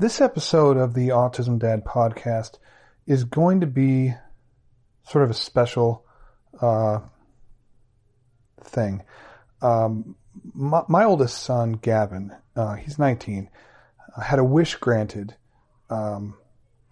This 0.00 0.20
episode 0.20 0.76
of 0.76 0.94
the 0.94 1.08
Autism 1.08 1.58
Dad 1.58 1.84
podcast 1.84 2.58
is 3.08 3.24
going 3.24 3.62
to 3.62 3.66
be 3.66 4.14
sort 5.02 5.24
of 5.24 5.30
a 5.30 5.34
special 5.34 6.06
uh, 6.60 7.00
thing. 8.62 9.02
Um, 9.60 10.14
my, 10.54 10.82
my, 10.86 11.02
oldest 11.02 11.42
son, 11.42 11.72
Gavin, 11.72 12.32
uh, 12.54 12.76
he's 12.76 12.96
19, 12.96 13.50
uh, 14.16 14.20
had 14.20 14.38
a 14.38 14.44
wish 14.44 14.76
granted 14.76 15.34
um, 15.90 16.36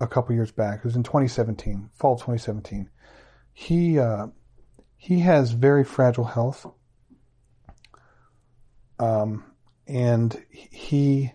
a 0.01 0.09
couple 0.09 0.35
years 0.35 0.51
back. 0.51 0.79
It 0.79 0.85
was 0.85 0.97
in 0.97 1.05
2017, 1.05 1.91
fall 1.95 2.17
2017. 2.17 2.91
He 3.53 4.01
uh, 4.01 4.27
he 4.97 5.21
has 5.21 5.53
very 5.53 5.85
fragile 5.85 6.25
health, 6.25 6.67
um, 8.99 9.45
and 9.87 10.45
he 10.51 11.31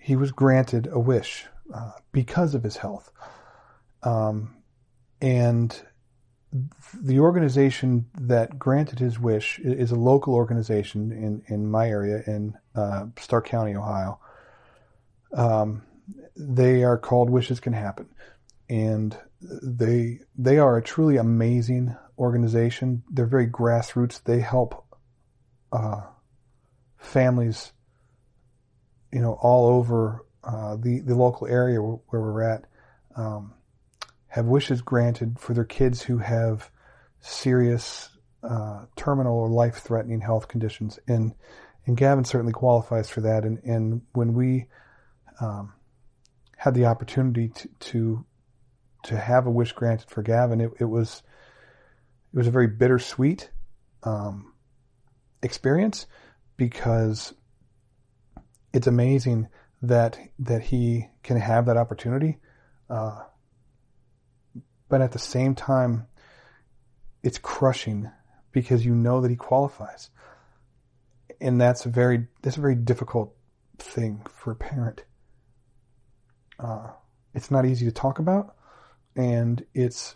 he 0.00 0.16
was 0.16 0.32
granted 0.32 0.88
a 0.90 0.98
wish 0.98 1.46
uh, 1.72 1.92
because 2.10 2.54
of 2.54 2.62
his 2.62 2.78
health. 2.78 3.12
Um, 4.02 4.56
and 5.20 5.78
the 7.00 7.20
organization 7.20 8.06
that 8.18 8.58
granted 8.58 8.98
his 8.98 9.20
wish 9.20 9.58
is 9.60 9.90
a 9.90 9.96
local 9.96 10.34
organization 10.34 11.12
in, 11.12 11.42
in 11.46 11.70
my 11.70 11.88
area 11.88 12.22
in 12.26 12.56
uh, 12.74 13.06
Stark 13.18 13.46
County, 13.46 13.76
Ohio. 13.76 14.18
Um, 15.32 15.82
they 16.34 16.82
are 16.82 16.98
called 16.98 17.30
Wishes 17.30 17.60
Can 17.60 17.74
Happen, 17.74 18.08
and 18.68 19.16
they 19.40 20.20
they 20.36 20.58
are 20.58 20.76
a 20.76 20.82
truly 20.82 21.18
amazing 21.18 21.94
organization. 22.18 23.02
They're 23.10 23.26
very 23.26 23.46
grassroots. 23.46 24.22
They 24.22 24.40
help 24.40 24.84
uh, 25.72 26.00
families 26.96 27.72
you 29.12 29.20
know, 29.20 29.38
all 29.40 29.66
over 29.66 30.24
uh, 30.44 30.76
the 30.76 31.00
the 31.00 31.14
local 31.14 31.46
area 31.46 31.80
where, 31.80 32.20
we're 32.20 32.42
at, 32.42 32.64
um, 33.16 33.54
have 34.28 34.46
wishes 34.46 34.80
granted 34.80 35.38
for 35.38 35.54
their 35.54 35.64
kids 35.64 36.02
who 36.02 36.18
have 36.18 36.70
serious 37.20 38.08
uh, 38.42 38.84
terminal 38.96 39.36
or 39.36 39.48
life 39.48 39.76
threatening 39.76 40.20
health 40.20 40.48
conditions, 40.48 40.98
and 41.08 41.34
and 41.86 41.96
Gavin 41.96 42.24
certainly 42.24 42.52
qualifies 42.52 43.10
for 43.10 43.20
that. 43.22 43.44
And 43.44 43.58
and 43.64 44.02
when 44.12 44.34
we 44.34 44.66
um, 45.40 45.74
had 46.56 46.74
the 46.74 46.86
opportunity 46.86 47.48
to, 47.48 47.68
to 47.80 48.26
to 49.04 49.16
have 49.16 49.46
a 49.46 49.50
wish 49.50 49.72
granted 49.72 50.08
for 50.10 50.22
Gavin, 50.22 50.60
it, 50.60 50.70
it 50.78 50.84
was 50.84 51.22
it 52.32 52.36
was 52.36 52.46
a 52.46 52.52
very 52.52 52.68
bittersweet 52.68 53.50
um, 54.04 54.52
experience 55.42 56.06
because 56.56 57.34
it's 58.72 58.86
amazing 58.86 59.48
that 59.82 60.18
that 60.38 60.62
he 60.62 61.08
can 61.22 61.36
have 61.36 61.66
that 61.66 61.76
opportunity, 61.76 62.38
uh, 62.88 63.20
but 64.88 65.00
at 65.00 65.12
the 65.12 65.18
same 65.18 65.54
time, 65.54 66.06
it's 67.22 67.38
crushing 67.38 68.10
because 68.52 68.84
you 68.84 68.94
know 68.94 69.20
that 69.20 69.30
he 69.30 69.36
qualifies, 69.36 70.10
and 71.40 71.60
that's 71.60 71.86
a 71.86 71.88
very 71.88 72.26
that's 72.42 72.56
a 72.56 72.60
very 72.60 72.74
difficult 72.74 73.34
thing 73.78 74.22
for 74.28 74.52
a 74.52 74.56
parent. 74.56 75.04
Uh, 76.58 76.88
it's 77.34 77.50
not 77.50 77.64
easy 77.64 77.86
to 77.86 77.92
talk 77.92 78.18
about, 78.18 78.54
and 79.16 79.64
it's 79.74 80.14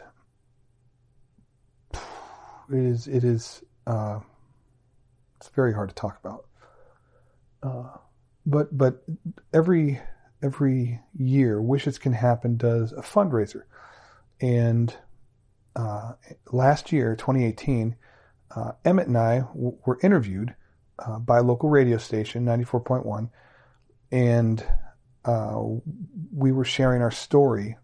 it 1.93 2.01
is 2.75 3.07
it 3.07 3.25
is 3.25 3.63
uh, 3.87 4.21
it's 5.37 5.49
very 5.51 5.73
hard 5.73 5.89
to 5.89 5.95
talk 5.95 6.19
about. 6.23 6.47
Uh, 7.63 7.97
but 8.47 8.77
but 8.77 9.05
every 9.53 10.01
every 10.43 11.01
year, 11.17 11.61
Wishes 11.61 11.99
Can 11.99 12.13
Happen 12.13 12.57
does 12.57 12.93
a 12.93 13.03
fundraiser, 13.03 13.63
and 14.41 14.95
uh, 15.77 16.13
last 16.53 16.93
year, 16.93 17.17
2018, 17.17 17.97
uh, 18.55 18.73
Emmett 18.85 19.09
and 19.09 19.19
I 19.19 19.41
w- 19.41 19.77
were 19.85 19.99
interviewed 20.03 20.55
uh, 20.99 21.19
by 21.19 21.41
local 21.41 21.69
radio 21.69 21.99
station, 21.99 22.45
94.1, 22.45 23.31
and 24.13 24.65
uh, 25.25 25.61
we 26.33 26.53
were 26.53 26.65
sharing 26.65 27.03
our 27.03 27.11
story 27.11 27.77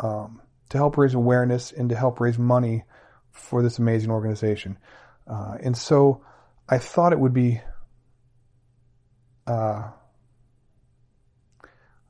um, 0.00 0.40
to 0.70 0.78
help 0.78 0.96
raise 0.96 1.14
awareness 1.14 1.72
and 1.72 1.88
to 1.90 1.96
help 1.96 2.20
raise 2.20 2.38
money 2.38 2.84
for 3.30 3.62
this 3.62 3.78
amazing 3.78 4.10
organization. 4.10 4.78
Uh, 5.26 5.56
and 5.60 5.76
so 5.76 6.24
I 6.68 6.78
thought 6.78 7.12
it 7.12 7.20
would 7.20 7.34
be 7.34 7.60
uh, 9.48 9.90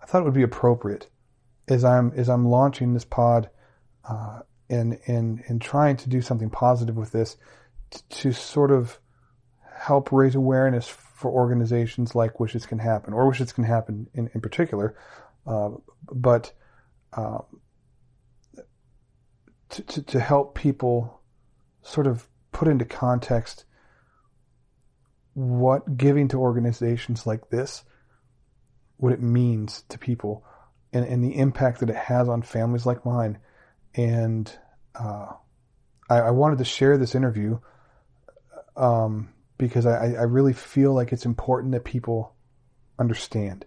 I 0.03 0.07
thought 0.07 0.23
it 0.23 0.25
would 0.25 0.35
be 0.35 0.43
appropriate 0.43 1.09
as 1.69 1.85
I'm 1.85 2.13
as 2.17 2.29
I'm 2.29 2.47
launching 2.47 2.95
this 2.95 3.05
pod 3.05 3.51
uh, 4.09 4.41
and 4.69 4.99
and 5.07 5.43
and 5.47 5.61
trying 5.61 5.97
to 5.99 6.09
do 6.09 6.21
something 6.21 6.51
positive 6.51 6.97
with 6.97 7.13
this 7.13 7.37
to, 7.91 8.09
to 8.09 8.33
sort 8.33 8.71
of 8.71 8.99
help 9.73 10.11
raise 10.11 10.35
awareness 10.35 10.89
for 10.89 11.31
organizations 11.31 12.15
like 12.15 12.41
Wishes 12.41 12.67
Can 12.67 12.79
Happen 12.79 13.15
or 13.15 13.27
Wishes 13.29 13.53
Can 13.53 13.65
Happen 13.65 14.09
in 14.15 14.31
in 14.35 14.41
particular, 14.41 14.97
uh, 15.47 15.71
but 16.13 16.53
uh, 17.13 17.39
to, 19.69 19.83
to 19.83 20.03
to 20.03 20.21
help 20.21 20.55
people 20.55 21.21
sort 21.83 22.07
of 22.07 22.29
put 22.51 22.67
into 22.67 22.85
context 22.85 23.65
what 25.39 25.97
giving 25.97 26.27
to 26.27 26.37
organizations 26.37 27.25
like 27.25 27.49
this, 27.49 27.85
what 28.97 29.13
it 29.13 29.23
means 29.23 29.85
to 29.89 29.97
people, 29.97 30.45
and, 30.93 31.05
and 31.05 31.23
the 31.23 31.39
impact 31.39 31.79
that 31.79 31.91
it 31.91 31.95
has 31.95 32.29
on 32.29 32.43
families 32.43 32.85
like 32.85 33.07
mine. 33.07 33.39
And 33.95 34.53
uh, 34.97 35.29
I, 36.11 36.19
I, 36.19 36.31
wanted 36.33 36.59
to 36.59 36.65
share 36.65 36.99
this 36.99 37.15
interview 37.15 37.61
um, 38.77 39.29
because 39.59 39.87
I, 39.87 40.15
I, 40.15 40.23
really 40.23 40.53
feel 40.53 40.93
like 40.93 41.13
it's 41.13 41.25
important 41.25 41.73
that 41.73 41.85
people 41.85 42.35
understand. 42.99 43.65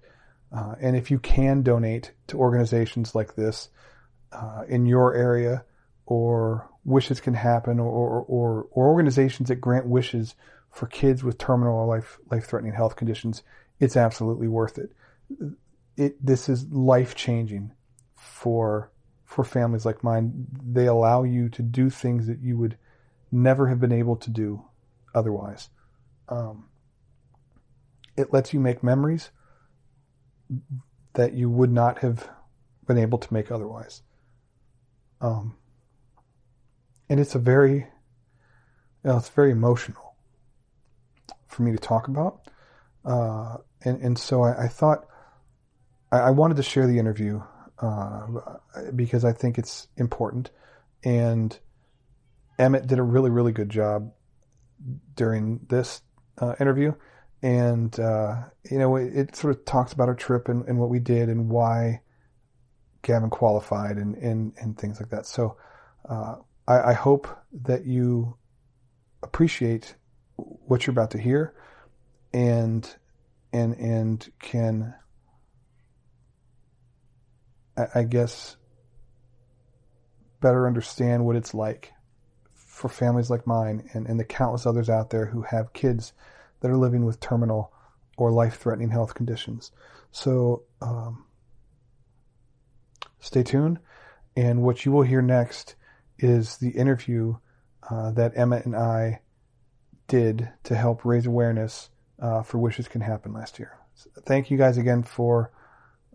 Uh, 0.54 0.76
and 0.82 0.98
if 0.98 1.10
you 1.10 1.20
can 1.20 1.64
donate 1.64 2.12
to 2.28 2.38
organizations 2.38 3.16
like 3.16 3.36
this 3.36 3.70
uh, 4.34 4.64
in 4.68 4.86
your 4.86 5.16
area, 5.16 5.64
or 6.06 6.70
wishes 6.84 7.22
can 7.22 7.34
happen, 7.34 7.80
or, 7.80 7.88
or, 7.88 8.22
or, 8.24 8.68
or 8.72 8.88
organizations 8.90 9.48
that 9.48 9.62
grant 9.62 9.86
wishes 9.86 10.36
for 10.72 10.88
kids 10.88 11.24
with 11.24 11.38
terminal 11.38 11.76
or 11.76 11.86
life 11.86 12.18
life 12.32 12.46
threatening 12.46 12.74
health 12.74 12.96
conditions, 12.96 13.44
it's 13.80 13.98
absolutely 13.98 14.48
worth 14.48 14.78
it. 14.78 14.92
It 15.98 16.26
this 16.26 16.50
is 16.50 16.66
life 16.72 17.14
changing 17.14 17.74
for 18.16 18.92
for 19.26 19.44
families 19.44 19.86
like 19.86 20.04
mine. 20.04 20.48
They 20.66 20.88
allow 20.88 21.24
you 21.24 21.50
to 21.50 21.62
do 21.62 21.90
things 21.90 22.28
that 22.28 22.40
you 22.40 22.58
would 22.58 22.78
never 23.32 23.68
have 23.68 23.80
been 23.80 23.92
able 23.92 24.16
to 24.16 24.30
do 24.30 24.64
otherwise. 25.14 25.70
Um, 26.30 26.70
it 28.16 28.34
lets 28.34 28.54
you 28.54 28.60
make 28.60 28.84
memories 28.84 29.32
that 31.14 31.34
you 31.34 31.50
would 31.50 31.72
not 31.72 32.00
have 32.00 32.30
been 32.88 32.98
able 32.98 33.18
to 33.18 33.34
make 33.34 33.52
otherwise. 33.52 34.02
Um, 35.20 35.58
and 37.10 37.20
it's 37.20 37.36
a 37.36 37.40
very, 37.40 37.76
you 37.76 37.88
know, 39.04 39.18
it's 39.18 39.30
very 39.30 39.52
emotional 39.52 40.11
for 41.52 41.64
me 41.64 41.72
to 41.72 41.78
talk 41.78 42.08
about. 42.08 42.42
Uh, 43.06 43.58
and, 43.84 44.02
and 44.02 44.20
so 44.20 44.44
I, 44.44 44.66
I 44.66 44.68
thought 44.68 45.06
I, 46.12 46.20
I, 46.20 46.30
wanted 46.30 46.58
to 46.58 46.64
share 46.64 46.86
the 46.86 47.00
interview 47.00 47.42
uh, 47.80 48.28
because 48.96 49.26
I 49.26 49.34
think 49.34 49.58
it's 49.58 49.88
important. 49.98 50.52
And 51.04 51.58
Emmett 52.60 52.86
did 52.86 53.00
a 53.00 53.04
really, 53.04 53.32
really 53.32 53.52
good 53.52 53.70
job 53.70 54.12
during 55.16 55.62
this 55.68 56.02
uh, 56.40 56.56
interview. 56.60 56.94
And, 57.42 58.00
uh, 58.00 58.36
you 58.70 58.78
know, 58.78 58.96
it, 58.98 59.16
it, 59.16 59.36
sort 59.36 59.56
of 59.56 59.66
talks 59.66 59.94
about 59.94 60.10
our 60.10 60.16
trip 60.16 60.48
and, 60.48 60.64
and, 60.68 60.78
what 60.78 60.90
we 60.90 61.00
did 61.00 61.28
and 61.28 61.50
why 61.50 62.02
Gavin 63.02 63.32
qualified 63.32 63.98
and, 63.98 64.16
and, 64.16 64.54
and 64.58 64.78
things 64.78 65.00
like 65.00 65.10
that. 65.10 65.26
So 65.26 65.58
uh, 66.08 66.36
I, 66.68 66.92
I 66.92 66.94
hope 66.94 67.28
that 67.64 67.86
you 67.86 68.38
appreciate 69.24 69.96
what 70.66 70.86
you're 70.86 70.92
about 70.92 71.12
to 71.12 71.18
hear 71.18 71.54
and 72.34 72.96
and 73.54 73.76
and 73.76 74.32
can 74.40 74.94
I 77.96 78.04
guess 78.04 78.58
better 80.42 80.68
understand 80.68 81.26
what 81.26 81.36
it's 81.36 81.54
like 81.54 81.94
for 82.54 82.90
families 82.90 83.30
like 83.30 83.48
mine 83.48 83.90
and, 83.94 84.08
and 84.08 84.20
the 84.20 84.26
countless 84.26 84.66
others 84.66 84.90
out 84.90 85.10
there 85.10 85.28
who 85.28 85.44
have 85.44 85.74
kids 85.74 86.14
that 86.60 86.70
are 86.70 86.78
living 86.78 87.06
with 87.06 87.20
terminal 87.20 87.72
or 88.18 88.32
life 88.32 88.60
threatening 88.60 88.90
health 88.90 89.14
conditions. 89.14 89.72
So 90.12 90.64
um, 90.82 91.26
stay 93.20 93.44
tuned. 93.44 93.80
And 94.36 94.62
what 94.62 94.86
you 94.86 94.92
will 94.92 95.04
hear 95.04 95.22
next 95.22 95.76
is 96.20 96.58
the 96.58 96.72
interview 96.72 97.36
uh, 97.90 98.12
that 98.12 98.34
Emmett 98.36 98.66
and 98.66 98.76
I 98.76 99.22
did 100.12 100.50
to 100.66 100.76
help 100.76 101.06
raise 101.06 101.26
awareness 101.26 101.90
uh, 102.20 102.44
for 102.44 102.58
Wishes 102.58 102.90
Can 102.90 103.00
Happen 103.00 103.32
last 103.32 103.58
year. 103.58 103.80
So 103.96 104.10
thank 104.26 104.52
you 104.52 104.58
guys 104.58 104.78
again 104.78 105.04
for 105.04 105.54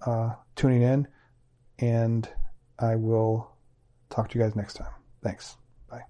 uh, 0.04 0.34
tuning 0.54 0.82
in, 0.82 1.08
and 1.78 2.28
I 2.78 2.96
will 2.96 3.50
talk 4.10 4.28
to 4.28 4.38
you 4.38 4.44
guys 4.44 4.54
next 4.54 4.74
time. 4.74 4.90
Thanks. 5.22 5.56
Bye. 5.88 6.02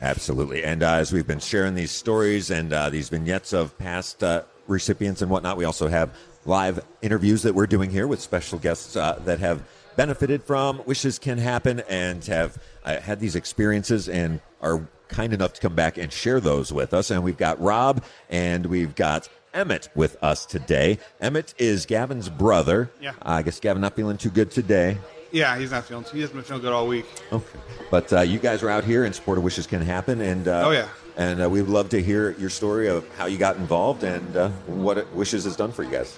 Absolutely. 0.00 0.62
And 0.62 0.84
uh, 0.84 0.92
as 0.92 1.12
we've 1.12 1.26
been 1.26 1.40
sharing 1.40 1.74
these 1.74 1.90
stories 1.90 2.52
and 2.52 2.72
uh, 2.72 2.90
these 2.90 3.08
vignettes 3.08 3.52
of 3.52 3.76
past 3.76 4.22
uh, 4.22 4.44
recipients 4.66 5.22
and 5.22 5.30
whatnot, 5.30 5.56
we 5.56 5.64
also 5.64 5.88
have 5.88 6.14
live 6.44 6.80
interviews 7.02 7.42
that 7.42 7.54
we're 7.54 7.66
doing 7.66 7.90
here 7.90 8.06
with 8.06 8.20
special 8.20 8.58
guests 8.58 8.96
uh, 8.96 9.20
that 9.24 9.38
have 9.40 9.62
benefited 9.96 10.42
from 10.42 10.82
Wishes 10.86 11.18
Can 11.18 11.38
Happen 11.38 11.80
and 11.88 12.24
have 12.24 12.58
uh, 12.84 12.98
had 13.00 13.20
these 13.20 13.36
experiences 13.36 14.08
and 14.08 14.40
are 14.60 14.86
kind 15.08 15.32
enough 15.34 15.52
to 15.54 15.60
come 15.60 15.74
back 15.74 15.98
and 15.98 16.12
share 16.12 16.40
those 16.40 16.72
with 16.72 16.94
us. 16.94 17.10
And 17.10 17.22
we've 17.22 17.36
got 17.36 17.60
Rob 17.60 18.02
and 18.30 18.66
we've 18.66 18.94
got 18.94 19.28
Emmett 19.52 19.90
with 19.94 20.16
us 20.22 20.46
today. 20.46 20.98
Emmett 21.20 21.52
is 21.58 21.84
Gavin's 21.84 22.30
brother. 22.30 22.90
Yeah. 23.00 23.12
I 23.20 23.42
guess 23.42 23.60
Gavin 23.60 23.82
not 23.82 23.94
feeling 23.94 24.16
too 24.16 24.30
good 24.30 24.50
today. 24.50 24.96
Yeah, 25.30 25.58
he's 25.58 25.70
not 25.70 25.84
feeling. 25.84 26.04
He 26.12 26.20
hasn't 26.20 26.36
been 26.36 26.44
feeling 26.44 26.62
good 26.62 26.72
all 26.72 26.86
week. 26.86 27.06
Okay. 27.30 27.58
But 27.90 28.12
uh, 28.12 28.20
you 28.20 28.38
guys 28.38 28.62
are 28.62 28.70
out 28.70 28.84
here 28.84 29.04
in 29.04 29.12
support 29.12 29.38
of 29.38 29.44
Wishes 29.44 29.66
Can 29.66 29.80
Happen, 29.82 30.20
and 30.20 30.46
uh, 30.46 30.64
Oh, 30.66 30.70
yeah. 30.72 30.88
And 31.16 31.42
uh, 31.42 31.48
we 31.48 31.60
would 31.62 31.70
love 31.70 31.88
to 31.90 32.02
hear 32.02 32.32
your 32.32 32.50
story 32.50 32.88
of 32.88 33.06
how 33.16 33.26
you 33.26 33.38
got 33.38 33.56
involved 33.56 34.02
and 34.04 34.36
uh, 34.36 34.48
what 34.66 34.98
it, 34.98 35.12
Wishes 35.14 35.44
has 35.44 35.56
done 35.56 35.72
for 35.72 35.82
you 35.82 35.90
guys. 35.90 36.16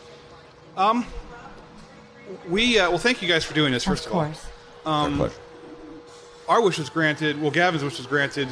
Um, 0.77 1.05
We 2.49 2.79
uh, 2.79 2.89
well, 2.89 2.99
thank 2.99 3.23
you 3.23 3.29
guys 3.29 3.45
for 3.45 3.55
doing 3.55 3.73
this. 3.73 3.85
First 3.85 4.07
of 4.07 4.13
of, 4.13 4.19
all, 4.19 4.25
course. 4.25 4.47
Um, 4.87 5.13
Our 5.13 5.29
pleasure. 5.29 5.41
our 6.49 6.63
wish 6.63 6.79
was 6.79 6.91
granted. 6.91 7.41
Well, 7.41 7.51
Gavin's 7.51 7.85
wish 7.85 7.99
was 7.99 8.07
granted. 8.07 8.49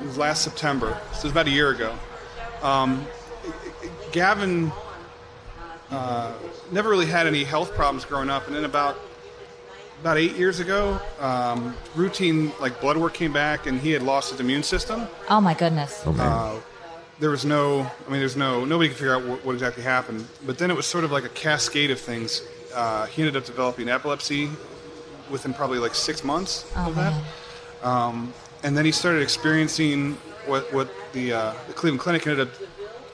It 0.00 0.06
was 0.06 0.18
last 0.18 0.42
September, 0.42 0.98
so 1.12 1.18
it 1.18 1.22
was 1.24 1.32
about 1.32 1.46
a 1.46 1.50
year 1.50 1.70
ago. 1.70 1.96
Um, 2.62 3.06
Gavin 4.12 4.70
uh, 5.90 6.32
never 6.72 6.90
really 6.90 7.06
had 7.06 7.26
any 7.26 7.44
health 7.44 7.74
problems 7.74 8.04
growing 8.04 8.28
up, 8.30 8.46
and 8.46 8.54
then 8.56 8.64
about 8.64 8.98
about 10.04 10.18
eight 10.18 10.36
years 10.36 10.60
ago, 10.60 11.00
um, 11.18 11.74
routine 11.94 12.52
like 12.60 12.78
blood 12.78 12.94
work 12.98 13.14
came 13.14 13.32
back, 13.32 13.66
and 13.66 13.80
he 13.80 13.90
had 13.90 14.02
lost 14.02 14.30
his 14.30 14.38
immune 14.38 14.62
system. 14.62 15.08
Oh 15.30 15.40
my 15.40 15.54
goodness. 15.54 16.02
Oh. 16.04 16.14
Uh, 16.20 16.60
there 17.20 17.30
was 17.30 17.46
no, 17.46 17.90
I 18.06 18.10
mean, 18.10 18.20
there's 18.20 18.36
no, 18.36 18.66
nobody 18.66 18.90
could 18.90 18.98
figure 18.98 19.14
out 19.14 19.24
what, 19.24 19.42
what 19.46 19.52
exactly 19.54 19.82
happened. 19.82 20.26
But 20.44 20.58
then 20.58 20.70
it 20.70 20.76
was 20.76 20.84
sort 20.84 21.04
of 21.04 21.10
like 21.10 21.24
a 21.24 21.30
cascade 21.30 21.90
of 21.90 21.98
things. 21.98 22.42
Uh, 22.74 23.06
he 23.06 23.22
ended 23.22 23.34
up 23.34 23.46
developing 23.46 23.88
epilepsy 23.88 24.50
within 25.30 25.54
probably 25.54 25.78
like 25.78 25.94
six 25.94 26.22
months 26.22 26.70
Oh, 26.76 26.88
of 26.90 26.96
that. 26.96 27.22
Um, 27.82 28.34
and 28.62 28.76
then 28.76 28.84
he 28.84 28.92
started 28.92 29.22
experiencing 29.22 30.18
what, 30.44 30.70
what 30.74 30.92
the, 31.14 31.32
uh, 31.32 31.54
the 31.66 31.72
Cleveland 31.72 32.00
Clinic 32.00 32.26
ended 32.26 32.46
up 32.46 32.54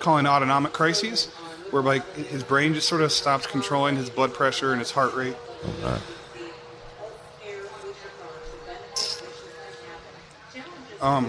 calling 0.00 0.26
autonomic 0.26 0.72
crises, 0.72 1.26
whereby 1.70 2.00
his 2.30 2.42
brain 2.42 2.74
just 2.74 2.88
sort 2.88 3.02
of 3.02 3.12
stops 3.12 3.46
controlling 3.46 3.94
his 3.94 4.10
blood 4.10 4.34
pressure 4.34 4.72
and 4.72 4.80
his 4.80 4.90
heart 4.90 5.14
rate. 5.14 5.36
Uh, 11.00 11.24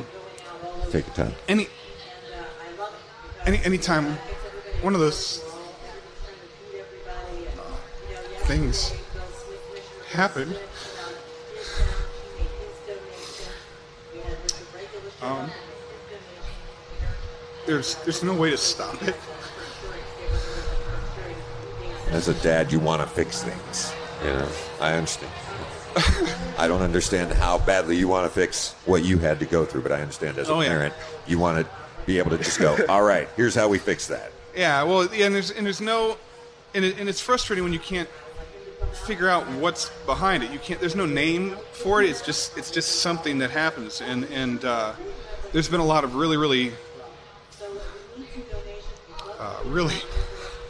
take 0.89 1.05
your 1.07 1.15
time. 1.15 1.33
Any, 1.47 1.67
any, 3.45 3.57
anytime 3.63 4.17
one 4.81 4.93
of 4.93 4.99
those 4.99 5.43
uh, 7.57 7.61
things 8.45 8.93
happen, 10.09 10.53
um, 15.21 15.49
there's 17.65 17.95
there's 18.03 18.23
no 18.23 18.33
way 18.33 18.49
to 18.49 18.57
stop 18.57 19.01
it. 19.03 19.15
As 22.07 22.27
a 22.27 22.33
dad, 22.43 22.73
you 22.73 22.79
want 22.79 23.01
to 23.01 23.07
fix 23.07 23.41
things. 23.41 23.93
You 24.21 24.33
know, 24.33 24.49
I 24.81 24.95
understand. 24.95 25.31
I 26.57 26.67
don't 26.67 26.81
understand 26.81 27.31
how 27.33 27.57
badly 27.59 27.97
you 27.97 28.07
want 28.07 28.25
to 28.25 28.29
fix 28.33 28.73
what 28.85 29.03
you 29.03 29.17
had 29.17 29.39
to 29.39 29.45
go 29.45 29.65
through, 29.65 29.81
but 29.81 29.91
I 29.91 30.01
understand 30.01 30.37
as 30.37 30.49
a 30.49 30.53
Oh, 30.53 30.61
yeah. 30.61 30.69
parent, 30.69 30.93
you 31.27 31.39
want 31.39 31.65
to 31.65 31.71
be 32.05 32.17
able 32.19 32.31
to 32.31 32.37
just 32.37 32.59
go, 32.59 32.77
all 32.89 33.01
right, 33.03 33.27
here's 33.35 33.55
how 33.55 33.67
we 33.67 33.77
fix 33.77 34.07
that. 34.07 34.31
Yeah, 34.55 34.83
well, 34.83 35.07
yeah, 35.13 35.25
and 35.27 35.35
there's 35.35 35.49
and 35.51 35.65
there's 35.65 35.81
no, 35.81 36.17
and, 36.75 36.83
it, 36.85 36.99
and 36.99 37.07
it's 37.07 37.21
frustrating 37.21 37.63
when 37.63 37.73
you 37.73 37.79
can't 37.79 38.09
figure 39.05 39.29
out 39.29 39.47
what's 39.53 39.89
behind 40.05 40.43
it. 40.43 40.51
You 40.51 40.59
can't. 40.59 40.79
There's 40.79 40.95
no 40.95 41.05
name 41.05 41.55
for 41.71 42.01
it. 42.03 42.09
It's 42.09 42.21
just 42.21 42.57
it's 42.57 42.69
just 42.71 42.99
something 43.01 43.37
that 43.39 43.49
happens, 43.51 44.01
and 44.01 44.25
and 44.25 44.65
uh, 44.65 44.93
there's 45.53 45.69
been 45.69 45.79
a 45.79 45.85
lot 45.85 46.03
of 46.03 46.15
really 46.15 46.35
really 46.37 46.73
uh, 49.39 49.59
really 49.67 49.95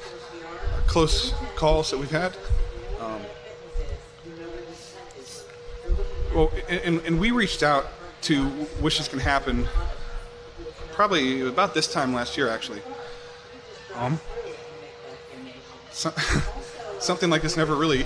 close 0.88 1.34
calls 1.56 1.90
that 1.92 1.98
we've 1.98 2.12
had. 2.12 2.36
Um, 3.00 3.22
well, 6.33 6.51
and, 6.69 7.01
and 7.06 7.19
we 7.19 7.31
reached 7.31 7.63
out 7.63 7.88
to 8.24 8.68
Wishes 8.81 9.07
Can 9.07 9.19
Happen 9.19 9.68
probably 10.94 11.42
about 11.42 11.74
this 11.74 11.92
time 11.92 12.13
last 12.13 12.38
year, 12.38 12.48
actually. 12.48 12.81
Um, 13.95 14.19
so, 15.92 16.13
something 17.00 17.30
like 17.30 17.42
this 17.42 17.57
never 17.57 17.75
really 17.75 18.06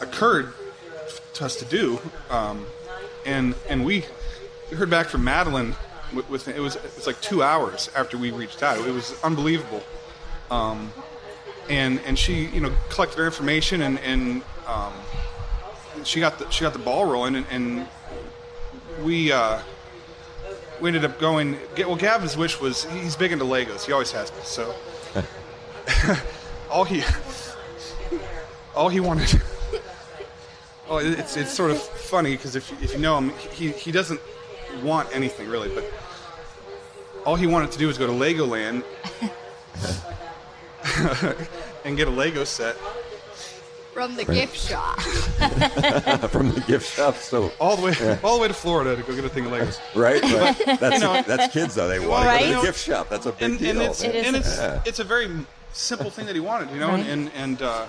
occurred 0.00 0.52
to 1.34 1.44
us 1.44 1.56
to 1.56 1.64
do, 1.64 2.00
um, 2.30 2.66
and 3.24 3.54
and 3.68 3.84
we 3.84 4.04
heard 4.76 4.90
back 4.90 5.06
from 5.06 5.24
Madeline. 5.24 5.74
With, 6.14 6.28
with 6.30 6.48
it 6.48 6.58
was 6.60 6.76
it 6.76 6.94
was 6.96 7.06
like 7.06 7.20
two 7.20 7.42
hours 7.42 7.90
after 7.94 8.16
we 8.16 8.30
reached 8.30 8.62
out. 8.62 8.78
It 8.78 8.92
was 8.92 9.14
unbelievable, 9.22 9.82
um, 10.50 10.90
and 11.68 12.00
and 12.06 12.18
she 12.18 12.46
you 12.46 12.60
know 12.60 12.72
collected 12.88 13.20
our 13.20 13.26
information 13.26 13.82
and 13.82 13.98
and 14.00 14.42
um, 14.66 14.92
she 16.04 16.20
got 16.20 16.38
the 16.38 16.48
she 16.50 16.62
got 16.64 16.72
the 16.72 16.78
ball 16.78 17.04
rolling 17.06 17.36
and, 17.36 17.46
and 17.50 17.88
we. 19.02 19.32
Uh, 19.32 19.60
we 20.80 20.88
ended 20.88 21.04
up 21.04 21.18
going. 21.18 21.56
Well, 21.76 21.96
Gavin's 21.96 22.36
wish 22.36 22.60
was 22.60 22.84
he's 22.84 23.16
big 23.16 23.32
into 23.32 23.44
Legos. 23.44 23.84
He 23.84 23.90
always 23.92 24.12
has 24.12 24.30
been. 24.30 24.44
So 24.44 24.72
all 26.70 26.84
he 26.84 27.02
all 28.76 28.88
he 28.88 29.00
wanted. 29.00 29.42
Oh, 30.90 30.96
it's 30.96 31.36
it's 31.36 31.52
sort 31.52 31.70
of 31.70 31.78
funny 31.82 32.30
because 32.30 32.56
if 32.56 32.70
you- 32.70 32.78
if 32.80 32.94
you 32.94 32.98
know 32.98 33.18
him, 33.18 33.30
he 33.52 33.72
he 33.72 33.92
doesn't 33.92 34.20
want 34.82 35.06
anything 35.14 35.46
really, 35.46 35.68
but 35.74 35.84
all 37.26 37.34
he 37.36 37.46
wanted 37.46 37.70
to 37.72 37.78
do 37.78 37.86
was 37.88 37.98
go 37.98 38.06
to 38.06 38.12
Legoland 38.14 38.84
and 41.84 41.96
get 41.96 42.08
a 42.08 42.10
Lego 42.10 42.44
set. 42.44 42.76
From 43.98 44.14
the 44.14 44.24
gift 44.24 44.56
shop. 44.56 45.00
From 46.30 46.52
the 46.52 46.60
gift 46.68 46.94
shop, 46.94 47.16
so 47.16 47.50
All 47.60 47.74
the 47.76 47.82
way, 47.82 48.18
all 48.22 48.36
the 48.36 48.42
way 48.42 48.46
to 48.48 48.54
Florida 48.54 48.94
to 48.94 49.02
go 49.02 49.12
get 49.12 49.24
a 49.24 49.28
thing 49.28 49.46
of 49.46 49.50
Legos. 49.52 49.80
right, 49.96 50.22
right. 50.22 50.78
That's 50.78 51.00
know- 51.00 51.20
that's 51.26 51.52
kids 51.52 51.74
though. 51.74 51.88
They 51.88 51.98
want 51.98 52.22
to 52.22 52.28
Right. 52.28 52.40
go 52.44 52.50
to 52.50 52.56
the 52.60 52.62
gift 52.62 52.78
shop. 52.84 53.08
That's 53.08 53.26
a 53.26 53.32
big 53.32 53.42
and, 53.42 53.58
deal. 53.58 53.70
and 53.70 53.82
it's 53.82 54.02
It 54.04 54.14
is. 54.14 54.26
and 54.26 54.36
it's 54.36 54.56
Yeah. 54.56 54.82
it's 54.84 54.98
a 55.00 55.04
very 55.04 55.28
simple 55.72 56.10
thing 56.10 56.26
that 56.26 56.36
he 56.36 56.40
wanted, 56.40 56.70
you 56.70 56.78
know, 56.78 56.90
Right. 56.90 57.06
and 57.06 57.30
and 57.34 57.60
uh, 57.60 57.86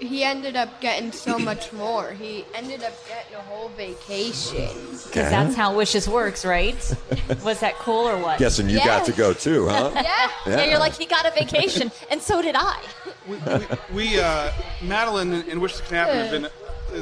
he 0.00 0.24
ended 0.24 0.56
up 0.56 0.80
getting 0.80 1.12
so 1.12 1.38
much 1.50 1.72
more. 1.72 2.12
He 2.12 2.44
ended 2.54 2.82
up 2.82 2.92
getting 3.08 3.34
a 3.36 3.40
whole 3.40 3.68
vacation. 3.70 4.68
Because 4.90 5.30
that's 5.30 5.54
how 5.54 5.76
wishes 5.76 6.08
works, 6.08 6.44
right? 6.44 6.74
Was 7.44 7.60
that 7.60 7.74
cool 7.78 8.08
or 8.08 8.18
what? 8.18 8.38
Guessing 8.38 8.68
you 8.68 8.78
got 8.78 9.04
to 9.06 9.12
go 9.12 9.32
too, 9.32 9.68
huh? 9.68 9.90
Yeah. 10.04 10.30
Yeah, 10.46 10.64
you're 10.64 10.78
like, 10.78 10.94
he 10.96 11.06
got 11.06 11.26
a 11.26 11.30
vacation, 11.30 11.90
and 12.10 12.20
so 12.20 12.42
did 12.42 12.54
I. 12.58 12.78
we, 13.28 13.36
we, 13.36 13.66
we 13.94 14.20
uh, 14.20 14.52
Madeline 14.82 15.32
and, 15.32 15.48
and 15.48 15.60
Wishes 15.60 15.80
Can 15.80 15.96
Happen 15.96 16.16
have 16.16 16.30
been 16.30 16.50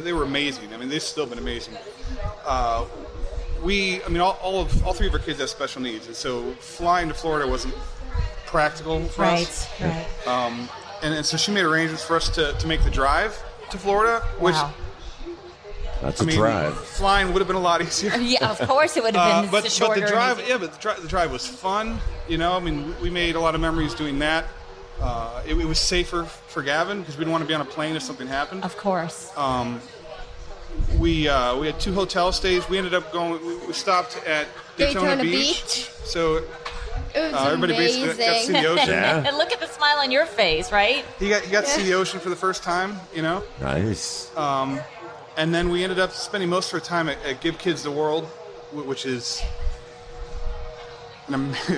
they 0.00 0.12
were 0.12 0.22
amazing. 0.22 0.72
I 0.72 0.76
mean, 0.76 0.88
they've 0.88 1.02
still 1.02 1.26
been 1.26 1.38
amazing. 1.38 1.74
Uh, 2.46 2.86
we, 3.62 4.02
I 4.04 4.08
mean, 4.08 4.20
all, 4.20 4.38
all 4.42 4.60
of 4.60 4.86
all 4.86 4.92
three 4.92 5.06
of 5.06 5.12
our 5.12 5.18
kids 5.18 5.38
have 5.40 5.50
special 5.50 5.82
needs, 5.82 6.06
and 6.06 6.16
so 6.16 6.52
flying 6.52 7.08
to 7.08 7.14
Florida 7.14 7.48
wasn't 7.48 7.74
practical 8.46 9.02
for 9.04 9.24
us. 9.24 9.68
Right, 9.80 10.06
right. 10.26 10.28
Um, 10.28 10.68
and, 11.02 11.14
and 11.14 11.24
so 11.26 11.36
she 11.36 11.52
made 11.52 11.64
arrangements 11.64 12.04
for 12.04 12.16
us 12.16 12.28
to, 12.30 12.52
to 12.54 12.66
make 12.66 12.82
the 12.84 12.90
drive 12.90 13.40
to 13.70 13.78
Florida, 13.78 14.20
which 14.38 14.54
Wow. 14.54 14.72
That's 16.00 16.20
I 16.20 16.24
a 16.24 16.26
mean, 16.26 16.36
drive. 16.36 16.76
flying 16.76 17.28
would 17.32 17.38
have 17.38 17.46
been 17.46 17.56
a 17.56 17.60
lot 17.60 17.80
easier. 17.80 18.10
Yeah, 18.18 18.50
of 18.50 18.58
course 18.68 18.96
it 18.96 19.04
would 19.04 19.14
have 19.14 19.24
Uh, 19.24 19.42
been 19.42 19.50
but, 19.52 19.64
just 19.64 19.78
but 19.78 19.86
shorter. 19.86 20.00
the 20.00 20.06
and 20.06 20.12
drive, 20.14 20.38
easier. 20.40 20.48
yeah, 20.54 20.58
but 20.58 20.72
the, 20.72 20.78
dri- 20.80 21.00
the 21.00 21.06
drive 21.08 21.30
was 21.30 21.46
fun. 21.46 21.98
You 22.28 22.38
know, 22.38 22.54
I 22.56 22.60
mean, 22.60 22.88
we- 22.88 22.94
we 23.04 23.10
made 23.10 23.36
a 23.36 23.40
lot 23.40 23.54
of 23.54 23.60
memories 23.60 23.94
doing 23.94 24.18
that. 24.18 24.46
Uh, 25.00 25.42
it, 25.46 25.54
it 25.56 25.64
was 25.64 25.78
safer 25.78 26.24
for 26.24 26.62
Gavin 26.62 27.00
because 27.00 27.16
we 27.16 27.20
didn't 27.20 27.32
want 27.32 27.42
to 27.42 27.48
be 27.48 27.54
on 27.54 27.60
a 27.60 27.64
plane 27.64 27.94
if 27.96 28.02
something 28.02 28.26
happened. 28.26 28.64
Of 28.64 28.76
course. 28.76 29.30
Um, 29.36 29.80
we 30.98 31.28
uh, 31.28 31.56
we 31.56 31.66
had 31.66 31.78
two 31.80 31.92
hotel 31.92 32.32
stays. 32.32 32.68
We 32.68 32.78
ended 32.78 32.94
up 32.94 33.12
going. 33.12 33.44
We, 33.46 33.56
we 33.66 33.72
stopped 33.72 34.16
at 34.26 34.46
Daytona, 34.76 35.16
Daytona 35.16 35.22
Beach. 35.22 35.62
Beach. 35.62 35.90
So 36.04 36.44
It 37.14 37.20
was 37.20 37.34
uh, 37.34 37.44
everybody 37.46 37.74
basically 37.74 38.08
got 38.08 38.16
to 38.16 38.22
see 38.22 38.28
amazing. 38.28 38.52
the 38.54 38.66
ocean. 38.68 38.88
Yeah. 38.88 39.26
and 39.28 39.36
look 39.38 39.52
at 39.52 39.60
the 39.60 39.66
smile 39.66 39.98
on 39.98 40.10
your 40.10 40.26
face, 40.26 40.72
right? 40.72 41.04
He 41.18 41.28
got 41.28 41.42
he 41.42 41.50
got 41.50 41.64
to 41.64 41.70
see 41.70 41.82
the 41.82 41.94
ocean 41.94 42.20
for 42.20 42.28
the 42.30 42.36
first 42.36 42.62
time. 42.62 42.96
You 43.14 43.22
know, 43.22 43.42
Nice. 43.60 44.34
um, 44.36 44.80
and 45.36 45.54
then 45.54 45.70
we 45.70 45.82
ended 45.82 45.98
up 45.98 46.12
spending 46.12 46.48
most 46.48 46.68
of 46.68 46.74
our 46.74 46.80
time 46.80 47.08
at, 47.08 47.22
at 47.24 47.40
Give 47.40 47.58
Kids 47.58 47.82
the 47.82 47.90
World, 47.90 48.24
which 48.72 49.04
is 49.06 49.42
an, 51.28 51.34
am- 51.34 51.54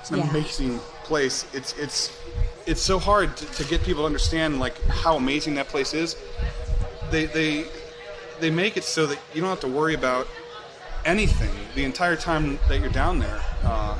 it's 0.00 0.10
an 0.10 0.18
Yeah. 0.18 0.30
amazing 0.30 0.78
place. 1.04 1.46
It's 1.52 1.76
it's 1.78 2.16
it's 2.66 2.80
so 2.80 2.98
hard 2.98 3.36
to, 3.36 3.46
to 3.46 3.64
get 3.64 3.82
people 3.82 4.02
to 4.02 4.06
understand 4.06 4.60
like 4.60 4.80
how 4.84 5.16
amazing 5.16 5.54
that 5.56 5.68
place 5.68 5.94
is. 5.94 6.16
They 7.10 7.26
they 7.26 7.66
they 8.40 8.50
make 8.50 8.76
it 8.76 8.84
so 8.84 9.06
that 9.06 9.18
you 9.34 9.40
don't 9.40 9.50
have 9.50 9.60
to 9.60 9.68
worry 9.68 9.94
about 9.94 10.26
anything 11.04 11.50
the 11.74 11.84
entire 11.84 12.16
time 12.16 12.58
that 12.68 12.80
you're 12.80 12.90
down 12.90 13.18
there. 13.18 13.40
Uh, 13.64 13.96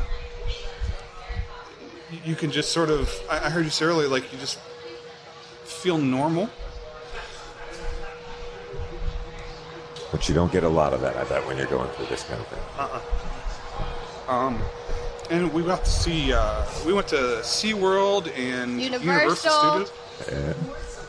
you- 2.25 2.31
you 2.31 2.37
can 2.37 2.51
just 2.51 2.73
sort 2.73 2.91
of. 2.91 3.11
I, 3.31 3.47
I 3.47 3.51
heard 3.51 3.65
you 3.65 3.71
say 3.71 3.85
earlier, 3.85 4.09
like 4.09 4.33
you 4.33 4.39
just 4.39 4.59
feel 5.65 5.99
normal. 5.99 6.49
But 10.11 10.29
you 10.29 10.35
don't 10.35 10.53
get 10.53 10.63
a 10.63 10.69
lot 10.69 10.93
of 10.93 11.01
that, 11.01 11.17
I 11.17 11.25
bet, 11.25 11.47
when 11.47 11.57
you're 11.57 11.67
going 11.67 11.89
through 11.93 12.07
this 12.07 12.23
kind 12.25 12.39
of 12.41 12.47
thing. 12.49 12.59
Uh-uh. 12.79 14.33
Um, 14.33 14.63
and 15.31 15.53
we 15.53 15.63
got 15.63 15.85
to 15.85 15.91
see. 15.91 16.33
Uh, 16.33 16.65
we 16.85 16.93
went 16.93 17.09
to 17.09 17.17
SeaWorld 17.43 18.31
and 18.37 18.81
Universal. 18.81 19.87
Studios. 20.21 20.57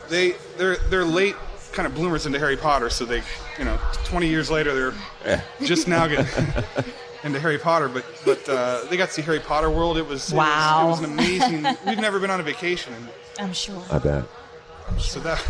They 0.08 0.34
they're 0.56 0.76
they're 0.88 1.04
late 1.04 1.36
kind 1.72 1.86
of 1.86 1.94
bloomers 1.94 2.24
into 2.26 2.38
Harry 2.38 2.56
Potter, 2.56 2.88
so 2.90 3.04
they 3.04 3.22
you 3.58 3.64
know 3.64 3.78
20 4.04 4.26
years 4.28 4.50
later 4.50 4.92
they're 5.24 5.42
just 5.62 5.86
now 5.88 6.06
getting 6.06 6.26
into 7.24 7.40
Harry 7.40 7.58
Potter. 7.58 7.88
But 7.88 8.04
but 8.24 8.48
uh, 8.48 8.84
they 8.88 8.96
got 8.96 9.08
to 9.08 9.12
see 9.14 9.22
Harry 9.22 9.40
Potter 9.40 9.70
World. 9.70 9.98
It 9.98 10.06
was 10.06 10.30
it 10.32 10.36
was- 10.36 10.46
Wow. 10.46 10.86
It 10.86 10.90
was, 10.90 10.98
an 11.00 11.04
amazing. 11.06 11.62
We've 11.86 11.98
never 11.98 12.20
been 12.20 12.30
on 12.30 12.38
a 12.38 12.44
vacation, 12.44 12.94
and 12.94 13.08
I'm 13.40 13.52
sure. 13.52 13.82
I 13.90 13.98
bet. 13.98 14.24
so 14.98 15.18
that 15.20 15.44